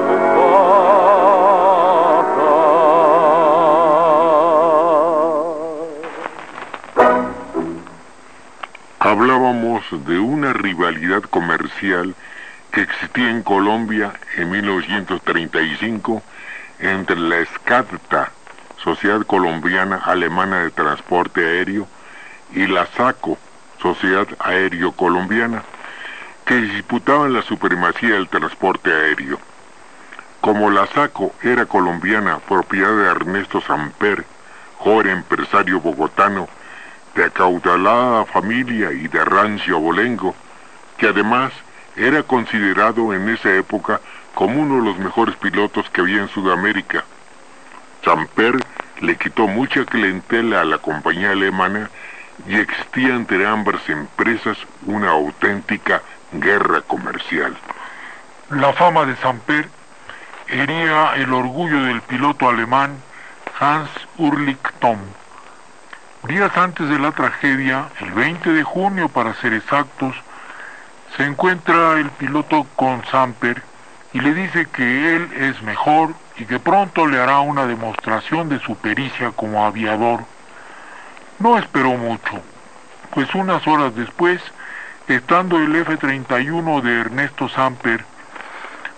Hablábamos 8.99 9.83
de 10.07 10.19
una 10.19 10.51
rivalidad 10.53 11.21
comercial 11.23 12.15
que 12.71 12.81
existía 12.81 13.29
en 13.29 13.43
Colombia 13.43 14.13
en 14.35 14.49
1935 14.49 16.21
entre 16.79 17.15
la 17.15 17.45
SCADTA, 17.45 18.31
Sociedad 18.85 19.25
Colombiana 19.25 19.99
Alemana 20.05 20.59
de 20.59 20.69
Transporte 20.69 21.43
Aéreo, 21.43 21.87
y 22.53 22.67
la 22.67 22.85
SACO, 22.85 23.35
Sociedad 23.81 24.27
Aéreo 24.37 24.91
Colombiana, 24.91 25.63
que 26.45 26.55
disputaban 26.55 27.33
la 27.33 27.41
supremacía 27.41 28.11
del 28.11 28.29
transporte 28.29 28.93
aéreo. 28.93 29.39
Como 30.39 30.69
la 30.69 30.85
SACO 30.85 31.33
era 31.41 31.65
colombiana, 31.65 32.37
propiedad 32.37 32.95
de 32.95 33.05
Ernesto 33.05 33.59
Samper, 33.59 34.23
joven 34.77 35.17
empresario 35.17 35.79
bogotano, 35.79 36.47
de 37.15 37.25
acaudalada 37.25 38.25
familia 38.25 38.91
y 38.91 39.07
de 39.07 39.25
rancio 39.25 39.77
abolengo, 39.77 40.35
que 40.99 41.07
además 41.07 41.51
era 41.95 42.21
considerado 42.21 43.15
en 43.15 43.29
esa 43.29 43.51
época 43.55 43.99
como 44.35 44.61
uno 44.61 44.75
de 44.75 44.89
los 44.91 44.99
mejores 44.99 45.35
pilotos 45.37 45.89
que 45.89 46.01
había 46.01 46.21
en 46.21 46.29
Sudamérica. 46.29 47.03
Samper 48.05 48.63
le 49.01 49.15
quitó 49.17 49.47
mucha 49.47 49.83
clientela 49.83 50.61
a 50.61 50.65
la 50.65 50.77
compañía 50.77 51.31
alemana 51.31 51.89
y 52.47 52.55
existía 52.55 53.15
entre 53.15 53.47
ambas 53.47 53.81
empresas 53.89 54.57
una 54.85 55.09
auténtica 55.09 56.03
guerra 56.31 56.81
comercial. 56.81 57.57
La 58.51 58.73
fama 58.73 59.05
de 59.05 59.15
Samper 59.17 59.67
hería 60.47 61.15
el 61.15 61.33
orgullo 61.33 61.81
del 61.83 62.01
piloto 62.01 62.47
alemán 62.47 62.95
Hans 63.59 63.89
Ulrich 64.17 64.71
Thom. 64.79 64.99
Días 66.27 66.55
antes 66.55 66.87
de 66.87 66.99
la 66.99 67.11
tragedia, 67.11 67.89
el 68.01 68.11
20 68.11 68.51
de 68.51 68.63
junio 68.63 69.09
para 69.09 69.33
ser 69.35 69.53
exactos, 69.53 70.15
se 71.17 71.23
encuentra 71.23 71.93
el 71.93 72.11
piloto 72.11 72.67
con 72.75 73.03
Samper 73.05 73.63
y 74.13 74.19
le 74.19 74.33
dice 74.35 74.67
que 74.67 75.15
él 75.15 75.29
es 75.33 75.61
mejor 75.63 76.13
y 76.37 76.45
que 76.45 76.59
pronto 76.59 77.05
le 77.07 77.19
hará 77.19 77.39
una 77.39 77.65
demostración 77.65 78.49
de 78.49 78.59
su 78.59 78.75
pericia 78.75 79.31
como 79.31 79.65
aviador. 79.65 80.21
No 81.39 81.57
esperó 81.57 81.91
mucho, 81.97 82.41
pues 83.11 83.33
unas 83.35 83.65
horas 83.67 83.95
después, 83.95 84.41
estando 85.07 85.57
el 85.57 85.75
F-31 85.75 86.81
de 86.81 86.99
Ernesto 87.01 87.47
Samper, 87.49 88.03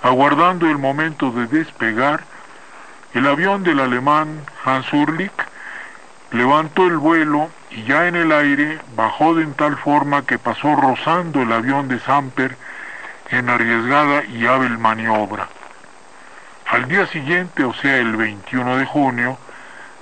aguardando 0.02 0.70
el 0.70 0.78
momento 0.78 1.32
de 1.32 1.48
despegar, 1.48 2.24
el 3.14 3.28
avión 3.28 3.64
del 3.64 3.80
alemán 3.80 4.42
Hans 4.64 4.92
Urlich 4.94 5.32
levantó 6.32 6.86
el 6.86 6.98
vuelo 6.98 7.50
y 7.72 7.84
ya 7.84 8.08
en 8.08 8.16
el 8.16 8.32
aire 8.32 8.80
bajó 8.96 9.34
de 9.34 9.46
tal 9.48 9.78
forma 9.78 10.26
que 10.26 10.38
pasó 10.38 10.76
rozando 10.76 11.42
el 11.42 11.52
avión 11.52 11.88
de 11.88 12.00
Samper 12.00 12.56
en 13.30 13.50
arriesgada 13.50 14.24
y 14.26 14.46
hábil 14.46 14.78
maniobra. 14.78 15.48
Al 16.70 16.88
día 16.90 17.08
siguiente, 17.08 17.64
o 17.64 17.74
sea 17.74 17.98
el 17.98 18.18
21 18.18 18.78
de 18.78 18.86
junio, 18.86 19.38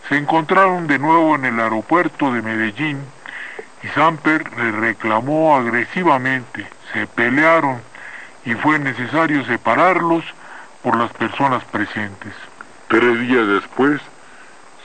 se 0.10 0.18
encontraron 0.18 0.88
de 0.88 0.98
nuevo 0.98 1.36
en 1.36 1.46
el 1.46 1.60
aeropuerto 1.60 2.34
de 2.34 2.42
Medellín 2.42 3.00
y 3.84 3.88
Samper 3.90 4.52
le 4.58 4.72
reclamó 4.72 5.56
agresivamente, 5.56 6.66
se 6.92 7.06
pelearon 7.06 7.82
y 8.46 8.56
fue 8.56 8.80
necesario 8.80 9.46
separarlos 9.46 10.24
por 10.82 10.98
las 10.98 11.12
personas 11.14 11.64
presentes. 11.66 12.34
Tres 12.88 13.20
días 13.20 13.48
después 13.48 14.02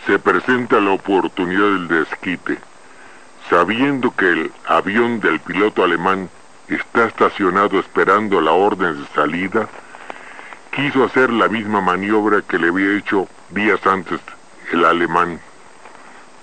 se 0.07 0.19
presenta 0.19 0.81
la 0.81 0.91
oportunidad 0.91 1.63
del 1.63 1.89
desquite. 1.89 2.59
Sabiendo 3.49 4.15
que 4.15 4.29
el 4.29 4.53
avión 4.67 5.21
del 5.21 5.41
piloto 5.41 5.83
alemán 5.83 6.29
está 6.69 7.07
estacionado 7.07 7.81
esperando 7.81 8.41
la 8.41 8.53
orden 8.53 9.01
de 9.01 9.09
salida, 9.15 9.69
quiso 10.71 11.05
hacer 11.05 11.31
la 11.31 11.49
misma 11.49 11.81
maniobra 11.81 12.43
que 12.43 12.59
le 12.59 12.69
había 12.69 12.97
hecho 12.97 13.27
días 13.51 13.85
antes 13.87 14.21
el 14.73 14.85
alemán, 14.85 15.41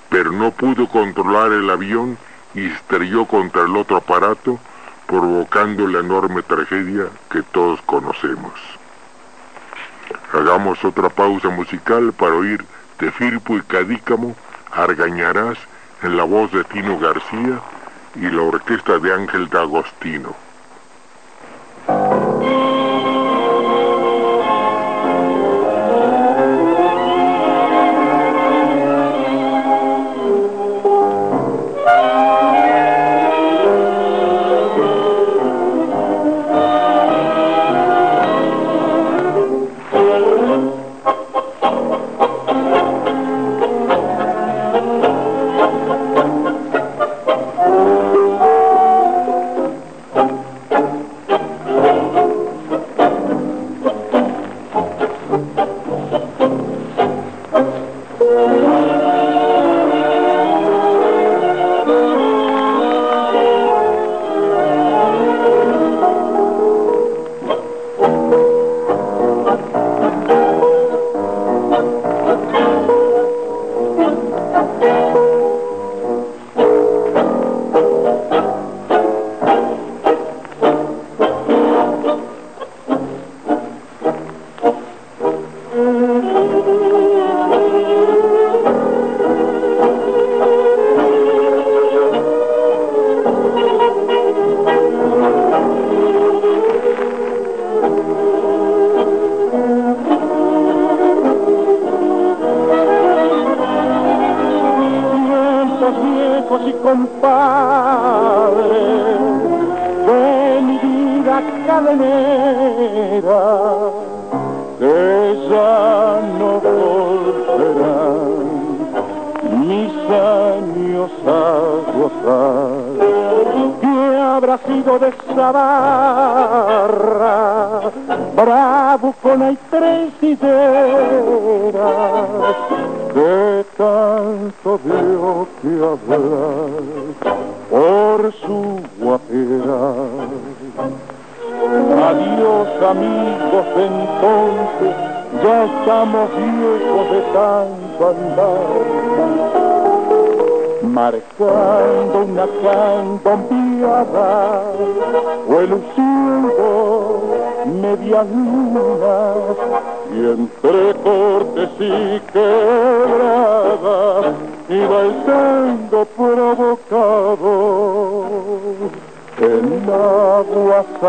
pero 0.09 0.31
no 0.31 0.51
pudo 0.51 0.87
controlar 0.87 1.51
el 1.51 1.69
avión 1.69 2.17
y 2.53 2.65
estrelló 2.65 3.25
contra 3.25 3.63
el 3.63 3.75
otro 3.75 3.97
aparato, 3.97 4.59
provocando 5.05 5.87
la 5.87 5.99
enorme 5.99 6.41
tragedia 6.43 7.05
que 7.31 7.41
todos 7.43 7.81
conocemos. 7.83 8.53
Hagamos 10.33 10.83
otra 10.83 11.09
pausa 11.09 11.49
musical 11.49 12.13
para 12.13 12.35
oír 12.35 12.65
de 12.99 13.11
Firpo 13.11 13.55
y 13.55 13.61
Cadícamo, 13.61 14.35
Argañarás, 14.71 15.57
en 16.03 16.17
la 16.17 16.23
voz 16.23 16.51
de 16.51 16.63
Tino 16.65 16.99
García 16.99 17.59
y 18.15 18.29
la 18.29 18.41
orquesta 18.41 18.99
de 18.99 19.13
Ángel 19.13 19.49
D'Agostino. 19.49 20.35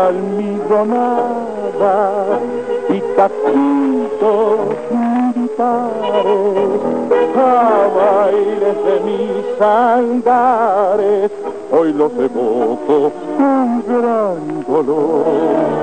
Almidonada 0.09 1.97
y 2.89 2.99
taquitos 3.15 4.59
militares 4.89 6.79
a 7.35 7.87
bailes 7.95 8.77
de 8.85 8.95
mis 9.05 9.61
andares 9.61 11.31
hoy 11.71 11.93
los 11.93 12.11
evoco 12.13 13.11
con 13.37 13.83
gran 13.87 14.41
dolor 14.67 15.79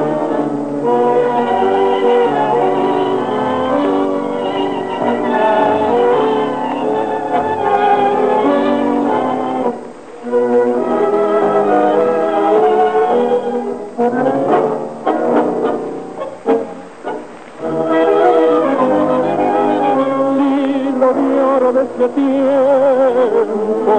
de 21.98 22.04
ese 22.04 22.14
tiempo 22.14 23.94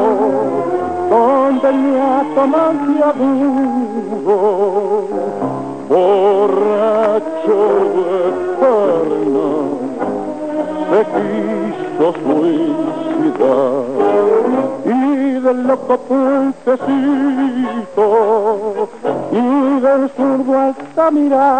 donde 1.09 1.69
el 1.69 2.35
tomante 2.35 3.03
agudo 3.03 4.37
borracho 5.89 7.57
eterno 8.57 9.47
se 10.89 10.99
quiso 11.13 12.05
suicidar. 12.23 13.85
Y 14.85 14.89
del 15.39 15.59
loco 15.67 15.95
puentecito 15.97 16.85
y 19.31 19.79
del 19.79 20.03
zurdo 20.15 20.53
altamirano 20.59 21.55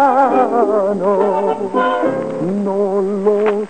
no 2.64 2.78
los 3.24 3.68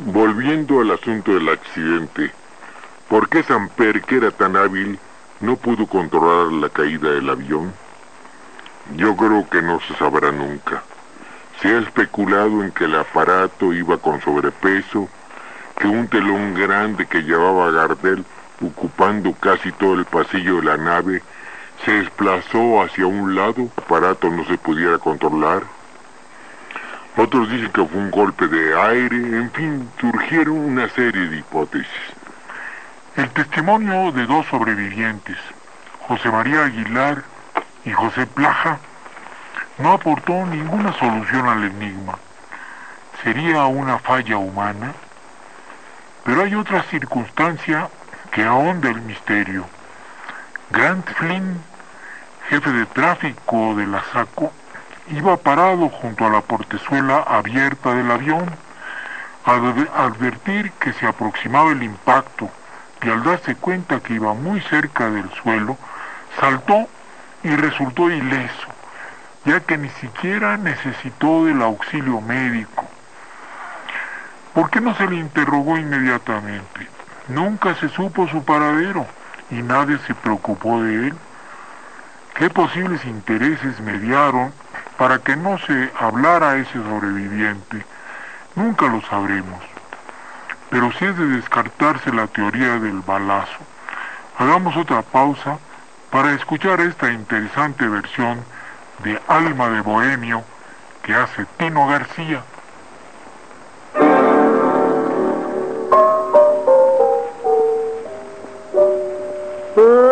Volviendo 0.00 0.80
al 0.80 0.90
asunto 0.90 1.32
del 1.32 1.48
accidente, 1.48 2.30
¿por 3.08 3.30
qué 3.30 3.42
Samper, 3.42 4.02
que 4.02 4.16
era 4.16 4.30
tan 4.32 4.56
hábil, 4.56 4.98
no 5.40 5.56
pudo 5.56 5.86
controlar 5.86 6.52
la 6.52 6.68
caída 6.68 7.12
del 7.12 7.30
avión? 7.30 7.72
Yo 8.96 9.16
creo 9.16 9.48
que 9.48 9.62
no 9.62 9.80
se 9.80 9.94
sabrá 9.94 10.30
nunca. 10.30 10.82
Se 11.62 11.68
ha 11.68 11.78
especulado 11.78 12.62
en 12.62 12.70
que 12.72 12.84
el 12.84 12.96
aparato 12.96 13.72
iba 13.72 13.96
con 13.96 14.20
sobrepeso, 14.20 15.08
que 15.78 15.86
un 15.86 16.06
telón 16.06 16.52
grande 16.52 17.06
que 17.06 17.22
llevaba 17.22 17.70
Gardel 17.70 18.26
ocupando 18.60 19.32
casi 19.40 19.72
todo 19.72 19.94
el 19.94 20.04
pasillo 20.04 20.56
de 20.56 20.64
la 20.64 20.76
nave 20.76 21.22
se 21.84 21.92
desplazó 21.92 22.82
hacia 22.82 23.06
un 23.06 23.34
lado, 23.34 23.62
el 23.62 23.70
aparato 23.76 24.30
no 24.30 24.44
se 24.44 24.56
pudiera 24.58 24.98
controlar. 24.98 25.62
Otros 27.16 27.50
dicen 27.50 27.70
que 27.72 27.84
fue 27.84 27.98
un 27.98 28.10
golpe 28.10 28.46
de 28.46 28.80
aire, 28.80 29.16
en 29.16 29.50
fin, 29.50 29.90
surgieron 30.00 30.56
una 30.56 30.88
serie 30.90 31.28
de 31.28 31.38
hipótesis. 31.38 31.88
El 33.16 33.28
testimonio 33.30 34.12
de 34.12 34.26
dos 34.26 34.46
sobrevivientes, 34.46 35.36
José 36.06 36.30
María 36.30 36.64
Aguilar 36.64 37.22
y 37.84 37.90
José 37.90 38.26
Plaja, 38.26 38.78
no 39.78 39.92
aportó 39.92 40.46
ninguna 40.46 40.92
solución 40.94 41.48
al 41.48 41.64
enigma. 41.64 42.18
¿Sería 43.22 43.66
una 43.66 43.98
falla 43.98 44.36
humana? 44.38 44.92
Pero 46.24 46.42
hay 46.42 46.54
otra 46.54 46.82
circunstancia 46.84 47.88
que 48.30 48.44
ahonda 48.44 48.88
el 48.88 49.02
misterio. 49.02 49.66
Grant 50.70 51.06
Flynn 51.16 51.60
jefe 52.52 52.70
de 52.70 52.84
tráfico 52.84 53.74
de 53.76 53.86
la 53.86 54.04
SACO, 54.12 54.52
iba 55.08 55.38
parado 55.38 55.88
junto 55.88 56.26
a 56.26 56.28
la 56.28 56.42
portezuela 56.42 57.24
abierta 57.26 57.94
del 57.94 58.10
avión. 58.10 58.44
Al 59.46 59.88
advertir 59.96 60.70
que 60.72 60.92
se 60.92 61.06
aproximaba 61.06 61.72
el 61.72 61.82
impacto 61.82 62.50
y 63.00 63.08
al 63.08 63.24
darse 63.24 63.54
cuenta 63.54 64.00
que 64.00 64.12
iba 64.12 64.34
muy 64.34 64.60
cerca 64.60 65.08
del 65.08 65.30
suelo, 65.42 65.78
saltó 66.38 66.86
y 67.42 67.56
resultó 67.56 68.10
ileso, 68.10 68.68
ya 69.46 69.60
que 69.60 69.78
ni 69.78 69.88
siquiera 69.88 70.58
necesitó 70.58 71.46
del 71.46 71.62
auxilio 71.62 72.20
médico. 72.20 72.86
¿Por 74.52 74.68
qué 74.68 74.82
no 74.82 74.94
se 74.94 75.06
le 75.06 75.16
interrogó 75.16 75.78
inmediatamente? 75.78 76.86
Nunca 77.28 77.74
se 77.76 77.88
supo 77.88 78.28
su 78.28 78.44
paradero 78.44 79.06
y 79.50 79.62
nadie 79.62 79.96
se 80.06 80.14
preocupó 80.14 80.82
de 80.82 81.08
él 81.08 81.14
qué 82.34 82.50
posibles 82.50 83.04
intereses 83.04 83.80
mediaron 83.80 84.52
para 84.96 85.18
que 85.18 85.36
no 85.36 85.58
se 85.58 85.90
hablara 85.98 86.50
a 86.50 86.56
ese 86.56 86.74
sobreviviente. 86.74 87.84
Nunca 88.54 88.86
lo 88.86 89.00
sabremos. 89.02 89.62
Pero 90.70 90.92
si 90.92 91.04
es 91.04 91.16
de 91.16 91.26
descartarse 91.26 92.12
la 92.12 92.26
teoría 92.26 92.78
del 92.78 93.00
balazo. 93.00 93.58
Hagamos 94.38 94.76
otra 94.76 95.02
pausa 95.02 95.58
para 96.10 96.32
escuchar 96.32 96.80
esta 96.80 97.10
interesante 97.12 97.86
versión 97.86 98.44
de 99.02 99.20
Alma 99.28 99.68
de 99.70 99.80
Bohemio 99.80 100.44
que 101.02 101.14
hace 101.14 101.44
Tino 101.58 101.86
García. 101.88 102.42
¡Ah! 109.76 110.11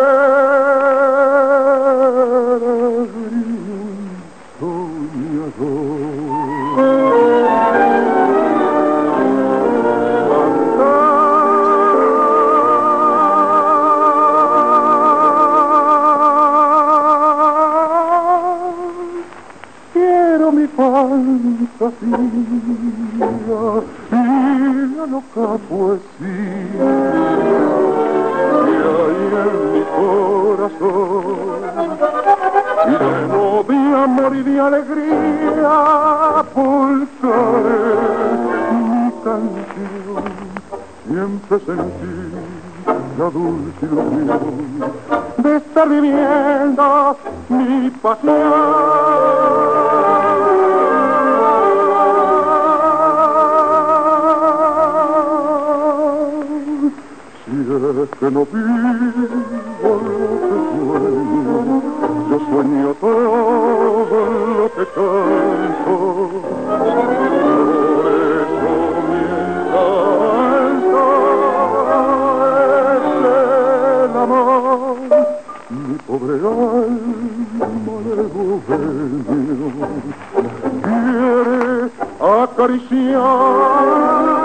loca 25.21 25.57
poesía 25.69 26.89
que 28.65 28.75
hay 28.87 29.19
en 29.41 29.55
mi 29.73 29.83
corazón, 29.97 31.25
lleno 32.87 33.63
de 33.67 33.77
amor 34.03 34.31
y 34.35 34.43
de 34.43 34.55
alegría, 34.59 35.73
pulsaré 36.53 37.81
mi 38.71 39.11
canción, 39.23 40.23
siempre 41.07 41.55
sentí 41.65 42.13
la 43.17 43.29
dulce 43.29 43.85
ilusión 43.85 44.91
de 45.37 45.57
estar 45.57 45.89
viviendo 45.89 47.17
mi 47.49 47.89
pasión. 48.01 49.60
que 57.71 58.29
no 58.29 58.45
vivo 58.45 58.75
lo 59.81 59.95
que 60.41 60.57
sueño, 60.91 61.81
yo 62.29 62.37
sueño 62.49 62.89
todo 62.99 64.25
lo 64.57 64.65
que 64.75 64.85
canto. 64.93 65.95
Por 67.71 68.05
eso 68.41 68.71
mi 69.07 69.21
canto 69.71 71.01
es 72.57 73.05
el 74.03 74.13
amor, 74.17 74.97
mi 75.69 75.95
pobre 76.05 76.35
alma 76.35 77.95
de 78.05 78.15
dueño 78.33 78.57
quiere 80.83 81.89
acariciar. 82.43 84.40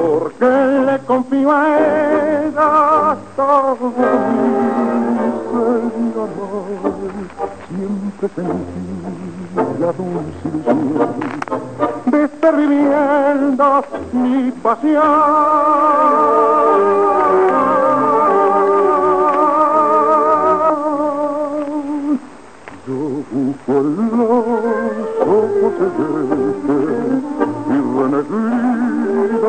Porque 0.00 0.50
le 0.86 0.98
confío 1.06 1.50
a 1.52 3.16
todo. 3.36 3.92
Mi 5.96 6.12
amor 6.16 6.66
siempre 7.68 8.28
sentí 8.34 8.84
la 9.80 9.90
dulce 9.92 10.46
ilusión 10.48 11.10
de 12.06 12.24
estar 12.24 12.56
viviendo 12.56 13.84
mi 14.12 14.50
pasión 14.62 15.00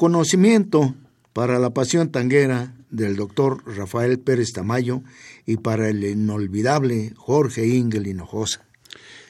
reconocimiento 0.00 0.94
para 1.34 1.58
la 1.58 1.74
pasión 1.74 2.10
tanguera 2.10 2.74
del 2.88 3.16
doctor 3.16 3.62
Rafael 3.66 4.18
Pérez 4.18 4.50
Tamayo 4.54 5.02
y 5.44 5.58
para 5.58 5.90
el 5.90 6.02
inolvidable 6.02 7.12
Jorge 7.16 7.66
Ingel 7.66 8.06
Hinojosa. 8.06 8.66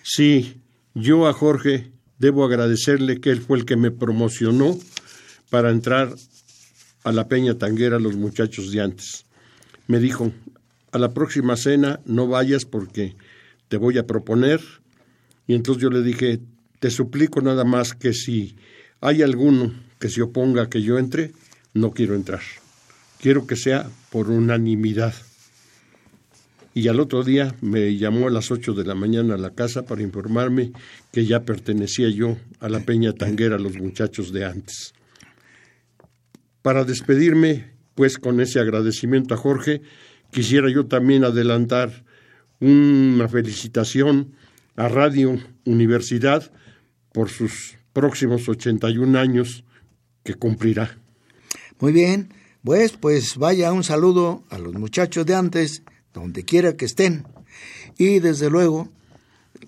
Sí, 0.05 0.61
yo 0.95 1.27
a 1.27 1.33
Jorge 1.33 1.91
debo 2.21 2.45
agradecerle 2.45 3.21
que 3.21 3.31
él 3.31 3.41
fue 3.41 3.59
el 3.59 3.65
que 3.65 3.75
me 3.75 3.91
promocionó 3.91 4.79
para 5.51 5.71
entrar 5.71 6.15
a 7.03 7.11
la 7.11 7.27
Peña 7.27 7.59
Tanguera 7.59 7.99
los 7.99 8.15
muchachos 8.15 8.71
de 8.71 8.81
antes. 8.81 9.27
Me 9.89 9.99
dijo, 9.99 10.31
a 10.93 10.99
la 11.01 11.13
próxima 11.13 11.57
cena 11.57 11.99
no 12.05 12.29
vayas 12.29 12.65
porque 12.65 13.17
te 13.67 13.77
voy 13.77 13.99
a 13.99 14.07
proponer. 14.07 14.61
Y 15.49 15.57
entonces 15.57 15.83
yo 15.83 15.91
le 15.91 16.05
dije, 16.05 16.39
te 16.79 16.93
suplico 16.93 17.41
nada 17.41 17.65
más 17.65 17.93
que 17.93 18.13
si 18.13 18.55
hay 19.01 19.23
alguno 19.23 19.90
que 20.01 20.09
se 20.09 20.23
oponga 20.23 20.63
a 20.63 20.71
que 20.71 20.83
yo 20.83 20.99
entre, 20.99 21.33
no 21.75 21.93
quiero 21.93 22.17
entrar. 22.17 22.41
Quiero 23.21 23.47
que 23.47 23.55
sea 23.55 23.89
por 24.11 24.31
unanimidad. 24.31 25.15
Y 26.73 26.89
al 26.89 27.01
otro 27.01 27.23
día 27.23 27.55
me 27.61 27.97
llamó 27.97 28.29
a 28.29 28.31
las 28.31 28.51
8 28.51 28.73
de 28.73 28.85
la 28.85 28.95
mañana 28.95 29.35
a 29.35 29.39
la 29.39 29.51
casa 29.51 29.85
para 29.85 30.03
informarme 30.03 30.73
que 31.13 31.27
ya 31.27 31.45
pertenecía 31.45 32.09
yo 32.09 32.39
a 32.61 32.69
la 32.69 32.81
Peña 32.81 33.13
Tanguera, 33.13 33.59
los 33.59 33.77
muchachos 33.77 34.33
de 34.33 34.47
antes. 34.47 34.95
Para 36.63 36.85
despedirme, 36.85 37.73
pues 37.95 38.19
con 38.19 38.41
ese 38.41 38.61
agradecimiento 38.61 39.35
a 39.35 39.37
Jorge, 39.37 39.83
quisiera 40.31 40.71
yo 40.71 40.87
también 40.87 41.25
adelantar 41.25 42.05
una 42.61 43.29
felicitación 43.29 44.33
a 44.77 44.89
Radio 44.89 45.39
Universidad 45.65 46.51
por 47.13 47.29
sus 47.29 47.77
próximos 47.93 48.49
81 48.49 49.19
años 49.19 49.65
que 50.23 50.35
cumplirá. 50.35 50.99
Muy 51.79 51.93
bien, 51.93 52.33
pues, 52.65 52.93
pues 52.93 53.37
vaya 53.37 53.73
un 53.73 53.85
saludo 53.85 54.45
a 54.51 54.59
los 54.59 54.75
muchachos 54.75 55.25
de 55.27 55.35
antes, 55.35 55.83
donde 56.13 56.45
quiera 56.45 56.77
que 56.77 56.85
estén. 56.85 57.25
Y 57.97 58.19
desde 58.21 58.51
luego... 58.51 58.89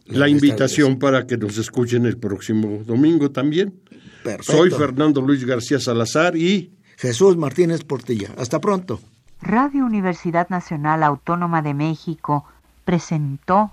La 0.07 0.29
invitación 0.29 0.99
para 0.99 1.27
que 1.27 1.37
nos 1.37 1.59
escuchen 1.59 2.07
el 2.07 2.19
próximo 2.19 2.83
domingo 2.85 3.31
también. 3.31 3.75
Perfecto. 4.25 4.53
Soy 4.53 4.71
Fernando 4.71 5.21
Luis 5.21 5.45
García 5.45 5.79
Salazar 5.79 6.37
y... 6.37 6.73
Jesús 7.03 7.37
Martínez 7.37 7.83
Portilla. 7.83 8.29
Hasta 8.37 8.61
pronto. 8.61 9.01
Radio 9.41 9.85
Universidad 9.85 10.49
Nacional 10.51 11.03
Autónoma 11.03 11.61
de 11.61 11.75
México 11.75 12.45
presentó 12.85 13.73